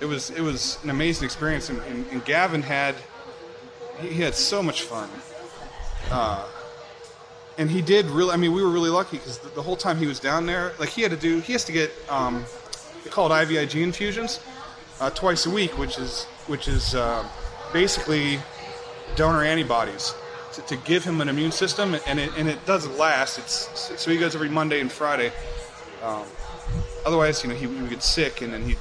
it 0.00 0.06
was 0.06 0.30
it 0.30 0.42
was 0.42 0.78
an 0.84 0.90
amazing 0.90 1.24
experience. 1.24 1.70
And, 1.70 1.80
and, 1.82 2.06
and 2.08 2.24
Gavin 2.24 2.62
had 2.62 2.96
he, 4.00 4.08
he 4.08 4.22
had 4.22 4.34
so 4.34 4.62
much 4.62 4.82
fun. 4.82 5.08
Uh, 6.10 6.46
and 7.56 7.70
he 7.70 7.80
did 7.80 8.06
really. 8.06 8.32
I 8.32 8.36
mean, 8.36 8.52
we 8.52 8.62
were 8.62 8.70
really 8.70 8.90
lucky 8.90 9.16
because 9.16 9.38
the, 9.38 9.48
the 9.50 9.62
whole 9.62 9.76
time 9.76 9.96
he 9.96 10.06
was 10.06 10.18
down 10.20 10.44
there, 10.44 10.72
like 10.78 10.88
he 10.90 11.02
had 11.02 11.12
to 11.12 11.16
do, 11.16 11.38
he 11.40 11.52
has 11.52 11.64
to 11.64 11.72
get 11.72 11.90
um, 12.10 12.44
they 13.04 13.10
call 13.10 13.32
it 13.32 13.34
IVIG 13.46 13.80
infusions 13.80 14.40
uh, 15.00 15.08
twice 15.10 15.46
a 15.46 15.50
week, 15.50 15.78
which 15.78 15.96
is 15.98 16.24
which 16.48 16.66
is 16.68 16.94
uh, 16.96 17.24
basically 17.72 18.40
donor 19.16 19.44
antibodies 19.44 20.12
to, 20.54 20.62
to 20.62 20.76
give 20.76 21.04
him 21.04 21.20
an 21.20 21.28
immune 21.28 21.52
system, 21.52 21.96
and 22.06 22.18
it 22.18 22.30
and 22.36 22.48
it 22.48 22.64
doesn't 22.66 22.96
last. 22.98 23.38
It's 23.38 24.00
so 24.00 24.10
he 24.10 24.18
goes 24.18 24.34
every 24.34 24.48
Monday 24.48 24.80
and 24.80 24.90
Friday. 24.90 25.32
Um, 26.02 26.24
otherwise, 27.06 27.42
you 27.42 27.50
know, 27.50 27.56
he 27.56 27.66
would 27.66 27.90
get 27.90 28.02
sick, 28.02 28.42
and 28.42 28.52
then 28.52 28.62
he'd 28.62 28.78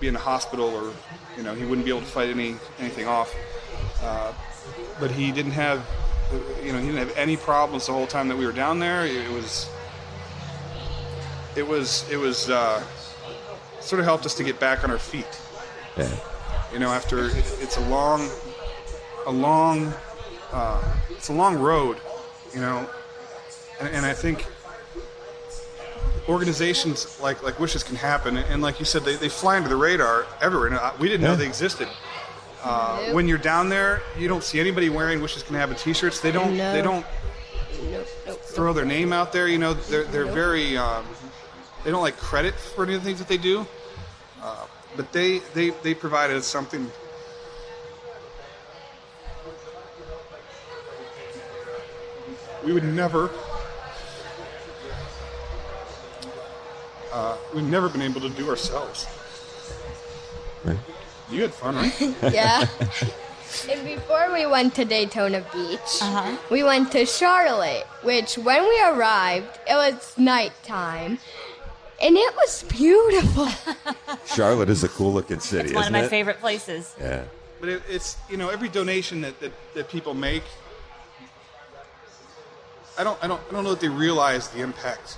be 0.00 0.08
in 0.08 0.14
the 0.14 0.20
hospital, 0.20 0.68
or 0.68 0.92
you 1.36 1.42
know, 1.42 1.54
he 1.54 1.64
wouldn't 1.64 1.84
be 1.84 1.90
able 1.90 2.00
to 2.00 2.06
fight 2.06 2.30
any 2.30 2.56
anything 2.78 3.06
off. 3.06 3.34
Uh, 4.02 4.32
but 4.98 5.10
he 5.10 5.32
didn't 5.32 5.52
have, 5.52 5.86
you 6.62 6.72
know, 6.72 6.78
he 6.78 6.86
didn't 6.86 6.98
have 6.98 7.16
any 7.16 7.36
problems 7.36 7.86
the 7.86 7.92
whole 7.92 8.06
time 8.06 8.28
that 8.28 8.36
we 8.36 8.46
were 8.46 8.52
down 8.52 8.78
there. 8.78 9.06
It 9.06 9.30
was, 9.30 9.68
it 11.56 11.66
was, 11.66 12.08
it 12.10 12.16
was, 12.16 12.50
uh, 12.50 12.82
sort 13.80 14.00
of 14.00 14.04
helped 14.04 14.26
us 14.26 14.34
to 14.34 14.44
get 14.44 14.60
back 14.60 14.84
on 14.84 14.90
our 14.90 14.98
feet. 14.98 15.26
Yeah. 15.96 16.14
You 16.72 16.78
know, 16.78 16.90
after 16.90 17.26
it, 17.26 17.36
it's 17.60 17.76
a 17.76 17.88
long, 17.88 18.28
a 19.26 19.30
long, 19.32 19.92
uh, 20.52 20.82
it's 21.10 21.28
a 21.28 21.32
long 21.32 21.56
road. 21.58 21.98
You 22.54 22.60
know, 22.60 22.88
and, 23.80 23.88
and 23.90 24.04
I 24.06 24.12
think 24.12 24.44
organizations 26.28 27.20
like 27.20 27.42
like 27.42 27.58
Wishes 27.60 27.82
can 27.82 27.96
happen, 27.96 28.36
and 28.36 28.62
like 28.62 28.78
you 28.78 28.84
said, 28.84 29.04
they, 29.04 29.16
they 29.16 29.28
fly 29.28 29.56
under 29.56 29.68
the 29.68 29.76
radar 29.76 30.26
everywhere. 30.40 30.68
And 30.68 30.76
uh, 30.76 30.92
we 30.98 31.08
didn't 31.08 31.22
know 31.22 31.36
they 31.36 31.46
existed. 31.46 31.88
Uh, 32.62 33.02
Nope. 33.06 33.14
When 33.14 33.26
you're 33.28 33.38
down 33.38 33.68
there, 33.70 34.02
you 34.18 34.28
don't 34.28 34.44
see 34.44 34.60
anybody 34.60 34.90
wearing 34.90 35.22
Wishes 35.22 35.42
Can 35.42 35.54
Happen 35.56 35.76
T-shirts. 35.76 36.20
They 36.20 36.30
don't. 36.30 36.56
No. 36.56 36.72
They 36.72 36.82
don't 36.82 37.06
Nope, 37.90 38.06
nope. 38.26 38.40
throw 38.42 38.72
their 38.74 38.84
name 38.84 39.12
out 39.14 39.32
there. 39.32 39.48
You 39.48 39.56
know, 39.58 39.72
they're 39.74 40.04
they're 40.04 40.26
very. 40.26 40.76
Um, 40.76 41.06
they 41.84 41.90
don't 41.90 42.02
like 42.02 42.18
credit 42.18 42.54
for 42.54 42.84
any 42.84 42.94
of 42.94 43.00
the 43.00 43.06
things 43.06 43.18
that 43.18 43.28
they 43.28 43.38
do. 43.38 43.66
Uh, 44.42 44.66
but 44.96 45.10
they 45.12 45.38
they 45.54 45.70
they 45.82 45.94
provided 45.94 46.36
us 46.36 46.46
something. 46.46 46.90
We 52.70 52.74
would 52.74 52.84
never. 52.84 53.28
Uh, 57.12 57.36
we've 57.52 57.64
never 57.64 57.88
been 57.88 58.00
able 58.00 58.20
to 58.20 58.28
do 58.28 58.48
ourselves. 58.48 59.08
Right. 60.62 60.78
You 61.32 61.42
had 61.42 61.52
fun, 61.52 61.74
right? 61.74 62.00
Yeah. 62.32 62.64
and 63.68 63.84
before 63.84 64.32
we 64.32 64.46
went 64.46 64.76
to 64.76 64.84
Daytona 64.84 65.40
Beach, 65.52 65.80
Uh-huh. 66.00 66.36
we 66.48 66.62
went 66.62 66.92
to 66.92 67.04
Charlotte, 67.06 67.88
which 68.04 68.38
when 68.38 68.62
we 68.62 68.80
arrived, 68.84 69.58
it 69.68 69.74
was 69.74 70.14
nighttime. 70.16 71.18
And 72.00 72.16
it 72.16 72.34
was 72.36 72.62
beautiful. 72.68 73.48
Charlotte 74.26 74.70
is 74.70 74.84
a 74.84 74.88
cool 74.90 75.12
looking 75.12 75.40
city, 75.40 75.70
It's 75.70 75.74
one 75.74 75.86
of 75.86 75.90
isn't 75.90 75.92
my 76.02 76.04
it? 76.06 76.08
favorite 76.08 76.38
places. 76.38 76.94
Yeah. 77.00 77.24
But 77.58 77.68
it, 77.68 77.82
it's 77.88 78.16
you 78.30 78.36
know 78.36 78.48
every 78.48 78.68
donation 78.68 79.22
that, 79.22 79.40
that, 79.40 79.50
that 79.74 79.88
people 79.88 80.14
make, 80.14 80.44
I 83.00 83.02
don't 83.02 83.24
I 83.24 83.28
don't 83.28 83.40
I 83.48 83.52
don't 83.52 83.64
know 83.64 83.70
that 83.70 83.80
they 83.80 83.88
realize 83.88 84.48
the 84.48 84.60
impact 84.60 85.16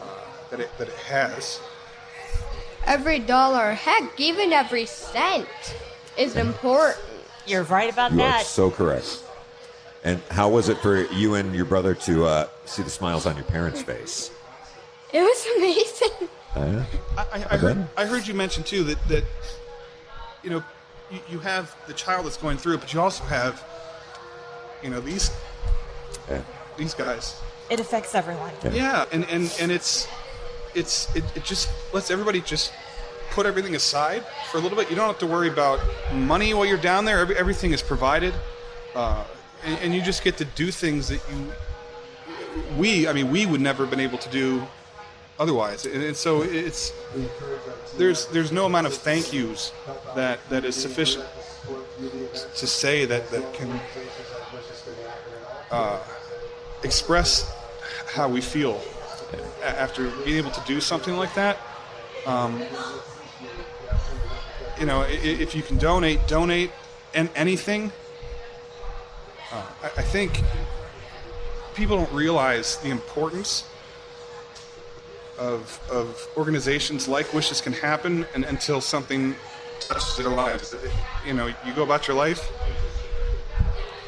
uh, 0.00 0.04
that 0.50 0.60
it 0.60 0.70
that 0.78 0.86
it 0.86 0.94
has. 0.94 1.58
every 2.86 3.18
dollar, 3.18 3.72
heck, 3.72 4.20
even 4.20 4.52
every 4.52 4.86
cent 4.86 5.48
is 6.16 6.36
important. 6.36 7.04
You're 7.48 7.64
right 7.64 7.92
about 7.92 8.12
You 8.12 8.22
are 8.22 8.44
so 8.44 8.70
correct. 8.70 9.24
And 10.04 10.22
how 10.30 10.48
was 10.48 10.68
it 10.68 10.78
for 10.78 11.06
you 11.12 11.34
and 11.34 11.52
your 11.52 11.64
brother 11.64 11.96
to 12.06 12.26
uh, 12.26 12.48
see 12.64 12.84
the 12.84 12.90
smiles 12.90 13.26
on 13.26 13.34
your 13.34 13.44
parents' 13.46 13.82
face? 13.82 14.30
It 15.12 15.22
was 15.22 15.46
amazing. 15.56 16.28
Uh, 16.54 16.84
I, 17.18 17.22
I, 17.22 17.46
I, 17.50 17.56
heard, 17.56 17.88
I 17.96 18.06
heard 18.06 18.24
you 18.28 18.34
mention 18.34 18.62
too 18.62 18.84
that 18.84 19.08
that 19.08 19.24
you 20.44 20.50
know 20.50 20.62
you, 21.10 21.18
you 21.28 21.38
have 21.40 21.74
the 21.88 21.92
child 21.92 22.24
that's 22.24 22.36
going 22.36 22.56
through 22.56 22.74
it, 22.74 22.80
but 22.80 22.94
you 22.94 23.00
also 23.00 23.24
have 23.24 23.64
you 24.80 24.90
know 24.90 25.00
these 25.00 25.32
yeah. 26.28 26.42
these 26.76 26.94
guys. 26.94 27.40
It 27.70 27.80
affects 27.80 28.14
everyone. 28.14 28.52
Yeah, 28.72 29.06
and 29.12 29.24
and 29.24 29.54
and 29.60 29.72
it's 29.72 30.06
it's 30.74 31.14
it, 31.16 31.24
it 31.34 31.44
just 31.44 31.68
lets 31.92 32.10
everybody 32.10 32.40
just 32.40 32.72
put 33.30 33.46
everything 33.46 33.74
aside 33.74 34.24
for 34.50 34.58
a 34.58 34.60
little 34.60 34.78
bit. 34.78 34.88
You 34.88 34.96
don't 34.96 35.08
have 35.08 35.18
to 35.18 35.26
worry 35.26 35.48
about 35.48 35.80
money 36.12 36.54
while 36.54 36.64
you're 36.64 36.78
down 36.78 37.04
there. 37.04 37.18
Every, 37.18 37.36
everything 37.36 37.72
is 37.72 37.82
provided, 37.82 38.34
uh, 38.94 39.24
and, 39.64 39.78
and 39.80 39.94
you 39.94 40.02
just 40.02 40.22
get 40.22 40.36
to 40.38 40.44
do 40.44 40.70
things 40.70 41.08
that 41.08 41.20
you 41.30 41.52
we 42.76 43.08
I 43.08 43.12
mean 43.12 43.30
we 43.30 43.46
would 43.46 43.60
never 43.60 43.84
have 43.84 43.90
been 43.90 44.00
able 44.00 44.18
to 44.18 44.30
do 44.30 44.66
otherwise. 45.38 45.86
And, 45.86 46.02
and 46.02 46.16
so 46.16 46.42
it's 46.42 46.92
there's 47.96 48.26
there's 48.26 48.52
no 48.52 48.66
amount 48.66 48.86
of 48.86 48.94
thank 48.94 49.32
yous 49.32 49.72
that 50.14 50.38
that 50.50 50.64
is 50.64 50.74
sufficient 50.76 51.26
to 52.56 52.66
say 52.66 53.04
that 53.06 53.30
that 53.30 53.54
can 53.54 53.80
uh, 55.70 55.98
express 56.82 57.52
how 58.06 58.28
we 58.28 58.40
feel 58.40 58.80
after 59.62 60.10
being 60.24 60.36
able 60.36 60.50
to 60.50 60.62
do 60.66 60.80
something 60.80 61.16
like 61.16 61.34
that. 61.34 61.58
Um, 62.26 62.62
you 64.78 64.86
know, 64.86 65.02
if 65.08 65.54
you 65.54 65.62
can 65.62 65.78
donate, 65.78 66.26
donate, 66.26 66.70
and 67.14 67.28
anything. 67.34 67.92
Uh, 69.52 69.62
I, 69.82 69.86
I 69.86 70.02
think 70.02 70.42
people 71.74 71.96
don't 71.96 72.12
realize 72.12 72.76
the 72.78 72.90
importance 72.90 73.64
of 75.38 75.80
of 75.90 76.28
organizations 76.36 77.08
like 77.08 77.32
Wishes 77.32 77.60
Can 77.60 77.72
Happen, 77.72 78.26
and 78.34 78.44
until 78.44 78.80
something 78.80 79.34
touches 79.80 80.16
their 80.16 80.28
lives. 80.28 80.74
You 81.26 81.34
know, 81.34 81.46
you 81.46 81.72
go 81.74 81.82
about 81.82 82.08
your 82.08 82.16
life 82.16 82.50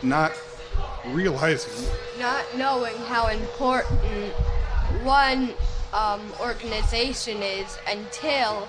not 0.02 0.32
realizing 1.14 1.90
Not 2.18 2.44
knowing 2.56 2.96
how 3.06 3.28
important 3.28 4.32
one 5.02 5.50
um, 5.92 6.20
organization 6.40 7.42
is 7.42 7.78
until 7.88 8.68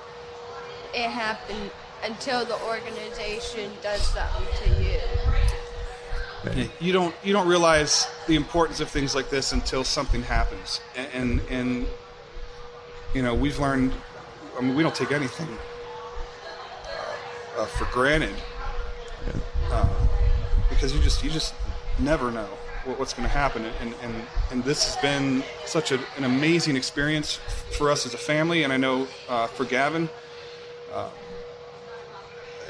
it 0.94 1.10
happens, 1.10 1.72
until 2.04 2.46
the 2.46 2.60
organization 2.64 3.72
does 3.84 4.02
something 4.02 4.48
to 4.64 4.84
you. 4.84 6.70
you 6.80 6.94
don't 6.94 7.14
you 7.24 7.34
don't 7.34 7.48
realize 7.48 8.08
the 8.28 8.36
importance 8.36 8.80
of 8.80 8.90
things 8.90 9.14
like 9.14 9.30
this 9.30 9.52
until 9.52 9.84
something 9.84 10.24
happens. 10.24 10.82
And 10.96 11.10
and, 11.14 11.42
and 11.50 11.88
you 13.14 13.22
know 13.22 13.34
we've 13.34 13.60
learned 13.60 13.92
i 14.58 14.62
mean 14.62 14.76
we 14.76 14.84
don't 14.84 14.94
take 14.96 15.12
anything 15.12 15.48
uh, 16.86 17.62
uh, 17.62 17.66
for 17.66 17.86
granted. 17.86 18.36
Uh, 19.72 19.88
because 20.70 20.94
you 20.94 21.02
just 21.02 21.24
you 21.24 21.30
just 21.30 21.54
never 22.02 22.32
know 22.32 22.50
what's 22.98 23.14
going 23.14 23.28
to 23.28 23.30
happen 23.30 23.66
and, 23.82 23.94
and 24.02 24.16
and 24.52 24.64
this 24.64 24.86
has 24.86 24.96
been 25.02 25.44
such 25.66 25.92
a, 25.92 26.00
an 26.18 26.24
amazing 26.24 26.76
experience 26.76 27.40
for 27.78 27.92
us 27.92 28.06
as 28.06 28.14
a 28.14 28.18
family 28.18 28.64
and 28.64 28.74
i 28.74 28.78
know 28.78 29.08
uh, 29.28 29.46
for 29.48 29.66
gavin 29.66 30.10
uh, 30.94 31.10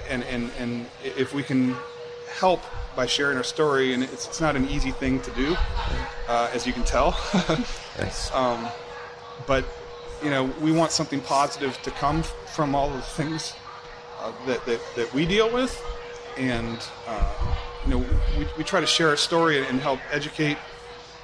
and 0.09 0.23
and 0.23 0.51
and 0.59 0.85
if 1.03 1.33
we 1.33 1.43
can 1.43 1.75
help 2.39 2.61
by 2.95 3.05
sharing 3.05 3.37
our 3.37 3.43
story, 3.43 3.93
and 3.93 4.03
it's, 4.03 4.27
it's 4.27 4.41
not 4.41 4.55
an 4.55 4.67
easy 4.69 4.91
thing 4.91 5.21
to 5.21 5.31
do, 5.31 5.55
uh, 6.27 6.49
as 6.53 6.65
you 6.65 6.73
can 6.73 6.83
tell. 6.83 7.11
Thanks. 7.95 8.29
but 9.47 9.65
you 10.23 10.29
know, 10.29 10.45
we 10.59 10.71
want 10.71 10.91
something 10.91 11.21
positive 11.21 11.81
to 11.81 11.91
come 11.91 12.23
from 12.23 12.75
all 12.75 12.89
the 12.89 13.01
things 13.01 13.53
uh, 14.19 14.33
that, 14.47 14.65
that 14.65 14.81
that 14.95 15.13
we 15.13 15.25
deal 15.25 15.51
with, 15.53 15.81
and 16.37 16.79
uh, 17.07 17.55
you 17.85 17.91
know, 17.91 18.05
we, 18.37 18.47
we 18.57 18.63
try 18.63 18.79
to 18.79 18.87
share 18.87 19.09
our 19.09 19.17
story 19.17 19.65
and 19.65 19.79
help 19.79 19.99
educate 20.11 20.57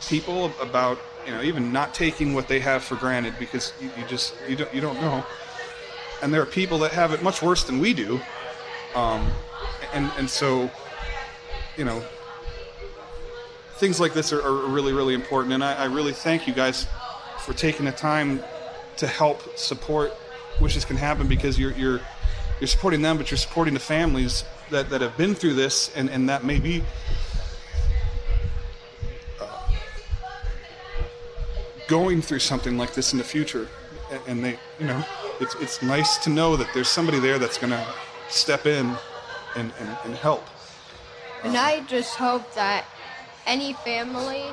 people 0.08 0.52
about 0.62 1.00
you 1.26 1.32
know 1.32 1.42
even 1.42 1.72
not 1.72 1.94
taking 1.94 2.34
what 2.34 2.48
they 2.48 2.60
have 2.60 2.84
for 2.84 2.96
granted 2.96 3.34
because 3.40 3.74
you, 3.82 3.90
you 3.98 4.06
just 4.08 4.36
you 4.48 4.56
don't 4.56 4.74
you 4.74 4.82
don't 4.82 5.00
know, 5.02 5.26
and 6.22 6.34
there 6.34 6.42
are 6.42 6.46
people 6.46 6.78
that 6.80 6.92
have 6.92 7.12
it 7.12 7.24
much 7.24 7.42
worse 7.42 7.64
than 7.64 7.80
we 7.80 7.94
do, 7.94 8.20
um, 8.94 9.28
and 9.94 10.12
and 10.18 10.30
so 10.30 10.70
you 11.78 11.86
know 11.86 12.04
things 13.78 14.00
like 14.00 14.14
this 14.14 14.32
are, 14.32 14.42
are 14.42 14.68
really 14.68 14.94
really 14.94 15.14
important. 15.14 15.54
And 15.54 15.64
I, 15.64 15.74
I 15.74 15.86
really 15.86 16.14
thank 16.14 16.48
you 16.48 16.54
guys 16.54 16.88
for 17.40 17.54
taking 17.54 17.86
the 17.86 17.92
time 17.92 18.42
to 18.98 19.08
help 19.08 19.58
support 19.58 20.14
wishes 20.62 20.86
can 20.86 20.96
happen 20.96 21.28
because 21.28 21.60
you're 21.60 21.74
you're 21.74 22.00
you're 22.60 22.68
supporting 22.68 23.02
them 23.02 23.18
but 23.18 23.30
you're 23.30 23.38
supporting 23.38 23.74
the 23.74 23.80
families 23.80 24.46
that, 24.72 24.90
that 24.90 25.02
have 25.02 25.16
been 25.18 25.36
through 25.36 25.54
this 25.54 25.96
and, 25.96 26.10
and 26.10 26.28
that 26.30 26.44
may 26.44 26.60
be 26.60 26.84
uh, 29.40 29.70
going 31.88 32.22
through 32.22 32.40
something 32.40 32.78
like 32.78 32.94
this 32.94 33.14
in 33.14 33.18
the 33.18 33.24
future. 33.24 33.68
And 34.28 34.44
they 34.44 34.60
you 34.80 34.86
know 34.86 35.04
it's 35.40 35.56
it's 35.56 35.82
nice 35.82 36.18
to 36.20 36.30
know 36.30 36.56
that 36.56 36.68
there's 36.74 36.88
somebody 36.88 37.20
there 37.20 37.40
that's 37.40 37.58
gonna 37.58 37.86
step 38.30 38.66
in 38.66 38.96
and, 39.56 39.74
and, 39.80 39.98
and 40.06 40.16
help. 40.16 40.46
And 41.44 41.58
I 41.58 41.82
just 41.86 42.16
hope 42.16 42.54
that 42.54 42.86
any 43.46 43.74
family 43.74 44.46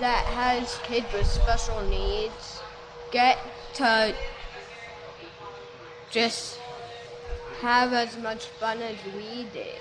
that 0.00 0.24
has 0.26 0.78
kids 0.84 1.06
with 1.12 1.26
special 1.26 1.80
needs 1.88 2.60
get 3.10 3.38
to 3.74 4.14
just 6.10 6.58
have 7.60 7.92
as 7.92 8.16
much 8.18 8.46
fun 8.46 8.80
as 8.82 8.96
we 9.14 9.46
did. 9.52 9.78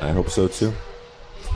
I 0.00 0.10
hope 0.10 0.28
so 0.28 0.48
too. 0.48 0.72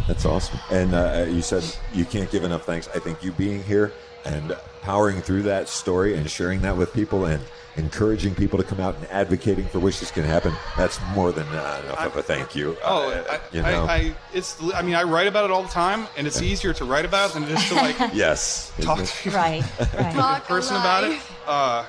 That's 0.07 0.25
awesome. 0.25 0.59
And 0.71 0.95
uh, 0.95 1.27
you 1.29 1.43
said 1.43 1.65
you 1.93 2.05
can't 2.05 2.31
give 2.31 2.45
enough 2.45 2.65
thanks. 2.65 2.89
I 2.95 2.99
think 2.99 3.23
you 3.23 3.33
being 3.33 3.63
here 3.63 3.93
and 4.25 4.57
powering 4.83 5.21
through 5.21 5.43
that 5.43 5.69
story 5.69 6.17
and 6.17 6.31
sharing 6.31 6.61
that 6.63 6.77
with 6.77 6.93
people 6.93 7.27
and 7.27 7.43
encouraging 7.77 8.35
people 8.35 8.59
to 8.59 8.65
come 8.65 8.81
out 8.81 8.97
and 8.97 9.07
advocating 9.11 9.67
for 9.67 9.79
wishes 9.79 10.11
can 10.11 10.25
happen. 10.25 10.53
That's 10.77 10.99
more 11.15 11.31
than 11.33 11.47
uh, 11.49 11.83
enough 11.85 12.07
of 12.07 12.17
a 12.17 12.23
thank 12.23 12.57
you. 12.57 12.77
Oh, 12.83 13.11
Uh, 13.11 13.25
I, 13.31 13.55
you 13.55 13.63
know. 13.63 13.85
I, 13.85 13.95
I, 13.95 14.15
it's. 14.33 14.57
I 14.75 14.83
mean, 14.83 14.95
I 14.95 15.03
write 15.05 15.27
about 15.27 15.45
it 15.45 15.51
all 15.51 15.63
the 15.63 15.69
time, 15.69 16.07
and 16.17 16.27
it's 16.27 16.43
easier 16.43 16.73
to 16.73 16.85
write 16.85 17.05
about 17.05 17.31
it 17.31 17.35
than 17.35 17.43
it 17.45 17.51
is 17.51 17.69
to 17.69 17.75
like 17.75 17.97
yes. 18.15 18.73
talk 18.81 18.99
to 18.99 19.23
people 19.23 19.39
Right, 19.39 19.63
right. 19.79 20.15
Talk 20.15 20.41
in 20.41 20.47
person 20.47 20.77
about 20.77 21.05
it. 21.05 21.21
Uh, 21.47 21.85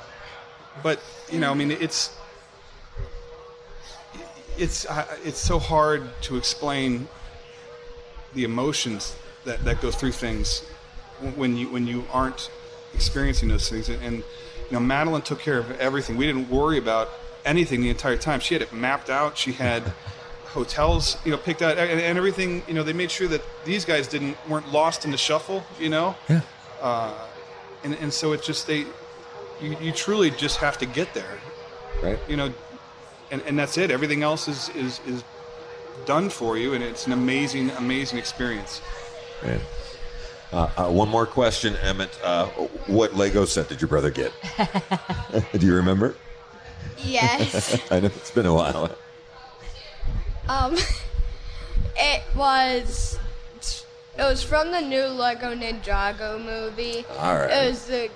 but 0.83 0.99
you 1.31 1.39
know, 1.39 1.51
I 1.51 1.55
mean, 1.55 1.71
it's 1.71 2.15
it's 4.59 4.85
uh, 4.85 5.05
it's 5.23 5.39
so 5.39 5.57
hard 5.59 6.03
to 6.23 6.37
explain 6.37 7.07
the 8.35 8.43
emotions 8.43 9.15
that, 9.45 9.63
that 9.65 9.81
go 9.81 9.89
through 9.91 10.11
things 10.11 10.65
when 11.35 11.57
you 11.57 11.69
when 11.69 11.87
you 11.87 12.03
aren't 12.11 12.49
experiencing 12.93 13.49
those 13.49 13.69
things. 13.69 13.89
And, 13.89 14.01
and 14.03 14.15
you 14.17 14.71
know, 14.73 14.79
Madeline 14.79 15.21
took 15.23 15.39
care 15.39 15.57
of 15.57 15.71
everything. 15.79 16.17
We 16.17 16.25
didn't 16.27 16.49
worry 16.49 16.77
about 16.77 17.09
anything 17.45 17.81
the 17.81 17.89
entire 17.89 18.17
time. 18.17 18.39
She 18.39 18.53
had 18.53 18.61
it 18.61 18.71
mapped 18.73 19.09
out. 19.09 19.37
She 19.37 19.51
had 19.53 19.81
hotels, 20.45 21.17
you 21.25 21.31
know, 21.31 21.37
picked 21.37 21.61
out, 21.61 21.77
and, 21.77 21.99
and 21.99 22.17
everything. 22.17 22.61
You 22.67 22.73
know, 22.75 22.83
they 22.83 22.93
made 22.93 23.11
sure 23.11 23.27
that 23.29 23.41
these 23.65 23.85
guys 23.85 24.07
didn't 24.07 24.37
weren't 24.47 24.71
lost 24.71 25.05
in 25.05 25.11
the 25.11 25.17
shuffle. 25.17 25.63
You 25.79 25.89
know, 25.89 26.15
Yeah. 26.29 26.41
and 27.83 27.93
and 27.95 28.13
so 28.13 28.33
it's 28.33 28.45
just 28.45 28.67
they, 28.67 28.79
you, 29.61 29.77
you 29.81 29.91
truly 29.91 30.29
just 30.31 30.57
have 30.57 30.77
to 30.79 30.85
get 30.85 31.13
there. 31.13 31.37
Right. 32.03 32.19
You 32.27 32.37
know, 32.37 32.53
and, 33.31 33.41
and 33.45 33.57
that's 33.57 33.77
it. 33.77 33.91
Everything 33.91 34.23
else 34.23 34.47
is 34.47 34.69
is 34.69 34.99
is 35.07 35.23
done 36.05 36.29
for 36.29 36.57
you, 36.57 36.73
and 36.73 36.83
it's 36.83 37.07
an 37.07 37.13
amazing, 37.13 37.69
amazing 37.71 38.17
experience. 38.17 38.81
Man. 39.43 39.59
Uh, 40.51 40.67
uh, 40.77 40.89
one 40.89 41.07
more 41.07 41.27
question, 41.27 41.75
Emmett. 41.77 42.09
Uh, 42.23 42.47
what 42.87 43.15
Lego 43.15 43.45
set 43.45 43.69
did 43.69 43.81
your 43.81 43.87
brother 43.87 44.09
get? 44.09 44.33
Do 45.53 45.65
you 45.65 45.75
remember? 45.75 46.15
Yes. 46.97 47.79
I 47.91 47.99
know 47.99 48.07
it's 48.07 48.31
been 48.31 48.47
a 48.47 48.53
while. 48.53 48.89
um, 50.47 50.75
it 51.95 52.23
was. 52.35 53.19
It 54.17 54.23
was 54.23 54.43
from 54.43 54.71
the 54.71 54.81
new 54.81 55.05
Lego 55.05 55.55
Ninjago 55.55 56.43
movie. 56.43 57.05
All 57.19 57.35
right. 57.35 57.51
It 57.51 57.69
was 57.69 57.85
the 57.85 58.09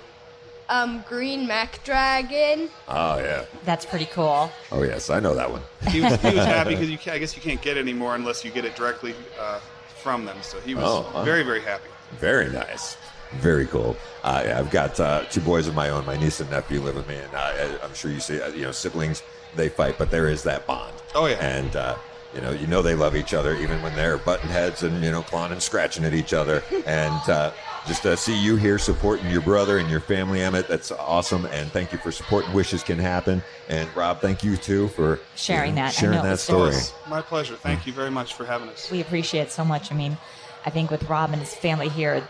um, 0.68 1.04
green 1.08 1.46
mech 1.46 1.82
dragon. 1.84 2.68
Oh 2.88 3.18
yeah. 3.18 3.44
That's 3.64 3.84
pretty 3.86 4.06
cool. 4.06 4.50
Oh 4.72 4.82
yes, 4.82 5.10
I 5.10 5.20
know 5.20 5.34
that 5.34 5.50
one. 5.50 5.62
He 5.90 6.00
was, 6.00 6.14
he 6.20 6.28
was 6.34 6.44
happy 6.44 6.70
because 6.74 6.90
you 6.90 6.98
can, 6.98 7.14
I 7.14 7.18
guess 7.18 7.36
you 7.36 7.42
can't 7.42 7.60
get 7.62 7.76
it 7.76 7.80
anymore 7.80 8.14
unless 8.14 8.44
you 8.44 8.50
get 8.50 8.64
it 8.64 8.74
directly 8.76 9.14
uh, 9.40 9.58
from 10.02 10.24
them. 10.24 10.36
So 10.42 10.58
he 10.60 10.74
was 10.74 10.84
Oh, 10.86 11.10
wow. 11.14 11.24
very, 11.24 11.42
very 11.42 11.60
happy. 11.62 11.88
Very 12.18 12.50
nice. 12.50 12.96
Very 13.34 13.66
cool. 13.66 13.96
Uh, 14.22 14.44
yeah, 14.46 14.58
I've 14.58 14.70
got 14.70 14.98
uh, 15.00 15.24
two 15.30 15.40
boys 15.40 15.66
of 15.66 15.74
my 15.74 15.88
own. 15.90 16.06
My 16.06 16.16
niece 16.16 16.40
and 16.40 16.48
nephew 16.50 16.80
live 16.80 16.94
with 16.94 17.08
me, 17.08 17.16
and 17.16 17.34
uh, 17.34 17.78
I'm 17.82 17.92
sure 17.94 18.10
you 18.12 18.20
see, 18.20 18.40
uh, 18.40 18.48
you 18.48 18.62
know, 18.62 18.70
siblings 18.70 19.22
they 19.56 19.68
fight, 19.68 19.96
but 19.98 20.10
there 20.10 20.28
is 20.28 20.42
that 20.44 20.66
bond. 20.66 20.94
Oh, 21.16 21.26
yeah. 21.26 21.36
and 21.44 21.74
uh, 21.74 21.96
you 22.34 22.40
know, 22.40 22.50
you 22.52 22.66
know 22.68 22.80
they 22.82 22.94
love 22.94 23.16
each 23.16 23.34
other 23.34 23.54
even 23.56 23.82
when 23.82 23.94
they're 23.96 24.18
butting 24.18 24.48
heads 24.50 24.82
and 24.84 25.02
you 25.02 25.10
know 25.10 25.22
clawing 25.22 25.52
and 25.52 25.62
scratching 25.62 26.04
at 26.04 26.14
each 26.14 26.32
other. 26.32 26.62
and 26.86 27.28
uh, 27.28 27.50
just 27.86 28.02
to 28.02 28.16
see 28.16 28.36
you 28.36 28.56
here 28.56 28.78
supporting 28.78 29.28
your 29.30 29.42
brother 29.42 29.78
and 29.78 29.90
your 29.90 30.00
family, 30.00 30.40
Emmett, 30.40 30.68
that's 30.68 30.90
awesome. 30.90 31.44
And 31.46 31.70
thank 31.70 31.92
you 31.92 31.98
for 31.98 32.10
supporting 32.10 32.52
Wishes 32.52 32.82
Can 32.82 32.98
Happen. 32.98 33.42
And 33.68 33.94
Rob, 33.94 34.20
thank 34.20 34.42
you 34.42 34.56
too 34.56 34.88
for 34.88 35.20
Sharing 35.36 35.70
you 35.70 35.76
know, 35.76 35.82
that. 35.82 35.94
Sharing 35.94 36.22
that 36.22 36.38
story. 36.40 36.70
been- 36.70 37.10
my 37.10 37.20
pleasure. 37.20 37.56
Thank 37.56 37.86
you 37.86 37.92
very 37.92 38.10
much 38.10 38.34
for 38.34 38.44
having 38.46 38.68
us. 38.68 38.90
we 38.90 39.00
appreciate 39.00 39.42
it 39.42 39.52
so 39.52 39.64
much. 39.64 39.92
I 39.92 39.94
mean, 39.94 40.16
I 40.64 40.70
think 40.70 40.90
with 40.90 41.08
Rob 41.08 41.30
and 41.32 41.40
his 41.40 41.54
family 41.54 41.88
here, 41.88 42.26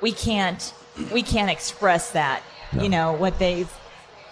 we 0.00 0.12
can't 0.12 0.72
we 1.12 1.22
can't 1.22 1.50
express 1.50 2.10
that. 2.10 2.42
You 2.78 2.88
know 2.88 3.12
what 3.12 3.38
they've 3.38 3.70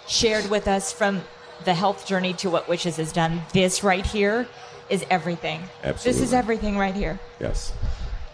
shared 0.07 0.49
with 0.49 0.67
us 0.67 0.91
from 0.91 1.21
the 1.65 1.73
health 1.75 2.07
journey 2.07 2.33
to 2.33 2.49
what 2.49 2.67
Wishes 2.67 2.97
has 2.97 3.11
done. 3.11 3.41
This 3.53 3.83
right 3.83 4.05
here 4.05 4.47
is 4.89 5.05
everything. 5.09 5.61
Absolutely. 5.83 6.11
This 6.11 6.27
is 6.27 6.33
everything 6.33 6.77
right 6.77 6.93
here. 6.95 7.19
Yes. 7.39 7.71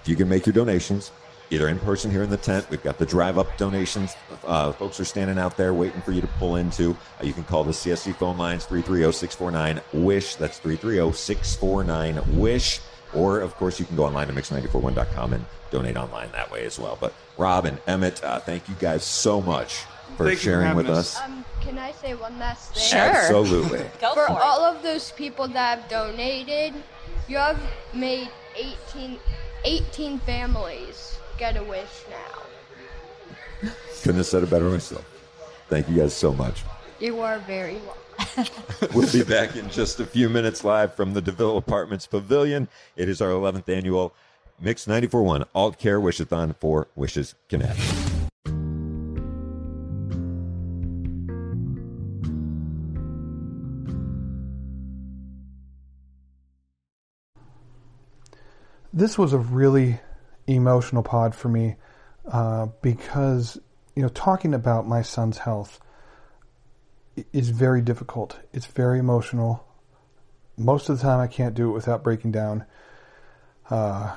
You 0.06 0.16
can 0.16 0.30
make 0.30 0.46
your 0.46 0.54
donations, 0.54 1.12
either 1.50 1.68
in 1.68 1.80
person 1.80 2.12
here 2.12 2.24
in 2.24 2.30
the 2.30 2.38
tent, 2.38 2.70
we've 2.70 2.84
got 2.84 2.98
the 2.98 3.06
drive 3.06 3.38
up 3.38 3.58
donations. 3.58 4.16
Uh, 4.46 4.72
folks 4.72 5.00
are 5.00 5.06
standing 5.06 5.38
out 5.38 5.58
there 5.58 5.74
waiting 5.74 6.02
for 6.02 6.12
you 6.12 6.22
to 6.22 6.28
pull 6.40 6.56
into. 6.58 6.92
Uh, 7.22 7.26
you 7.26 7.34
can 7.34 7.44
call 7.44 7.64
the 7.64 7.72
CSC 7.72 8.16
phone 8.16 8.38
lines 8.38 8.66
330 8.66 9.12
649 9.12 10.04
WISH. 10.06 10.36
That's 10.36 10.60
330 10.60 11.16
649 11.18 12.40
WISH. 12.40 12.82
Or, 13.14 13.40
of 13.40 13.56
course, 13.56 13.80
you 13.80 13.86
can 13.86 13.96
go 13.96 14.06
online 14.06 14.28
to 14.28 14.34
mix941.com 14.34 15.34
and 15.34 15.46
donate 15.72 15.98
online 15.98 16.30
that 16.34 16.52
way 16.52 16.66
as 16.66 16.78
well. 16.78 16.98
But 17.00 17.14
Rob 17.38 17.66
and 17.66 17.80
Emmett, 17.88 18.24
uh, 18.24 18.40
thank 18.40 18.68
you 18.68 18.76
guys 18.80 19.04
so 19.04 19.42
much 19.42 19.86
for 20.18 20.26
Thank 20.26 20.32
you 20.32 20.36
for 20.38 20.44
sharing 20.44 20.76
with 20.76 20.90
us. 20.90 21.16
us. 21.18 21.22
Um, 21.24 21.46
can 21.62 21.78
I 21.78 21.92
say 21.94 22.16
one 22.16 22.38
last 22.40 22.74
thing? 22.74 22.84
Sure. 22.84 23.00
Absolutely. 23.00 23.80
Go 24.02 24.14
For 24.14 24.26
for, 24.28 24.34
it. 24.34 24.42
all 24.42 24.62
of 24.62 24.84
those 24.84 25.12
people 25.12 25.48
that 25.50 25.80
have 25.80 25.90
donated, 25.90 26.74
you 27.28 27.38
have 27.38 27.60
made 27.94 28.30
18, 28.56 29.20
18 29.64 30.20
families 30.20 31.18
get 31.38 31.58
a 31.58 31.64
wish 31.64 32.04
now. 32.10 33.70
Couldn't 34.02 34.18
have 34.18 34.26
said 34.26 34.44
it 34.44 34.50
better 34.50 34.70
myself. 34.70 35.06
Thank 35.70 35.90
you 35.90 35.98
guys 35.98 36.14
so 36.14 36.34
much. 36.34 36.64
You 37.00 37.20
are 37.22 37.40
very 37.40 37.76
welcome. 37.76 37.94
We'll 38.94 39.12
be 39.12 39.24
back 39.24 39.56
in 39.56 39.70
just 39.70 40.00
a 40.00 40.06
few 40.06 40.28
minutes 40.30 40.64
live 40.64 40.96
from 40.96 41.14
the 41.14 41.22
DeVille 41.22 41.58
Apartments 41.58 42.08
Pavilion. 42.08 42.68
It 42.96 43.10
is 43.10 43.22
our 43.22 43.30
11th 43.30 43.70
annual 43.70 44.14
Mix 44.60 44.86
94.1 44.86 45.46
AultCare 45.56 46.02
Wishathon 46.02 46.56
for 46.56 46.88
Wishes 46.96 47.36
Connect. 47.48 47.80
this 58.98 59.16
was 59.16 59.32
a 59.32 59.38
really 59.38 60.00
emotional 60.48 61.04
pod 61.04 61.36
for 61.36 61.50
me 61.50 61.76
uh, 62.32 62.68
because 62.82 63.60
you 63.96 64.02
know 64.02 64.10
talking 64.10 64.54
about 64.54 64.88
my 64.88 65.02
son's 65.02 65.40
health 65.40 65.80
is 67.34 67.50
very 67.50 67.82
difficult. 67.82 68.40
It's 68.54 68.66
very 68.66 69.00
emotional. 69.00 69.66
Most 70.58 70.90
of 70.90 70.98
the 70.98 71.04
time, 71.04 71.20
I 71.20 71.28
can't 71.28 71.56
do 71.56 71.70
it 71.70 71.74
without 71.74 72.04
breaking 72.04 72.32
down. 72.32 72.66
Uh, 73.70 74.16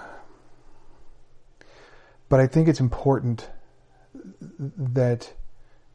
but 2.29 2.41
I 2.41 2.47
think 2.47 2.69
it's 2.69 2.81
important 2.81 3.49
that 4.59 5.33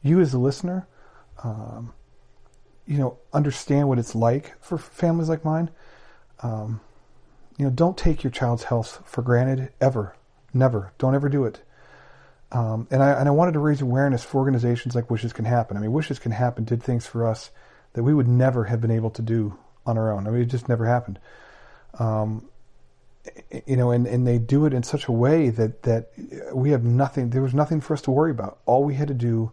you, 0.01 0.19
as 0.19 0.33
a 0.33 0.39
listener, 0.39 0.87
um, 1.43 1.93
you 2.85 2.97
know, 2.97 3.17
understand 3.33 3.87
what 3.87 3.99
it's 3.99 4.15
like 4.15 4.53
for 4.61 4.77
families 4.77 5.29
like 5.29 5.45
mine. 5.45 5.71
Um, 6.41 6.81
you 7.57 7.65
know, 7.65 7.71
don't 7.71 7.97
take 7.97 8.23
your 8.23 8.31
child's 8.31 8.65
health 8.65 9.01
for 9.05 9.21
granted 9.21 9.71
ever, 9.79 10.15
never. 10.55 10.93
Don't 10.97 11.15
ever 11.15 11.29
do 11.29 11.45
it. 11.45 11.61
Um, 12.51 12.87
and 12.91 13.03
I 13.03 13.11
and 13.11 13.27
I 13.27 13.31
wanted 13.31 13.53
to 13.53 13.59
raise 13.59 13.81
awareness 13.81 14.23
for 14.23 14.37
organizations 14.37 14.95
like 14.95 15.09
Wishes 15.11 15.33
Can 15.33 15.45
Happen. 15.45 15.77
I 15.77 15.79
mean, 15.79 15.91
Wishes 15.91 16.19
Can 16.19 16.31
Happen 16.31 16.63
did 16.63 16.81
things 16.81 17.05
for 17.05 17.27
us 17.27 17.51
that 17.93 18.03
we 18.03 18.13
would 18.13 18.27
never 18.27 18.65
have 18.65 18.81
been 18.81 18.91
able 18.91 19.09
to 19.11 19.21
do 19.21 19.57
on 19.85 19.97
our 19.97 20.11
own. 20.11 20.27
I 20.27 20.31
mean, 20.31 20.41
it 20.41 20.45
just 20.45 20.69
never 20.69 20.85
happened. 20.85 21.19
Um, 21.97 22.49
you 23.65 23.75
know, 23.75 23.91
and, 23.91 24.05
and 24.07 24.27
they 24.27 24.37
do 24.37 24.65
it 24.65 24.73
in 24.73 24.83
such 24.83 25.07
a 25.07 25.11
way 25.11 25.49
that, 25.49 25.83
that 25.83 26.11
we 26.53 26.71
have 26.71 26.83
nothing, 26.83 27.29
there 27.29 27.41
was 27.41 27.53
nothing 27.53 27.81
for 27.81 27.93
us 27.93 28.01
to 28.03 28.11
worry 28.11 28.31
about. 28.31 28.59
All 28.65 28.83
we 28.83 28.95
had 28.95 29.07
to 29.07 29.13
do 29.13 29.51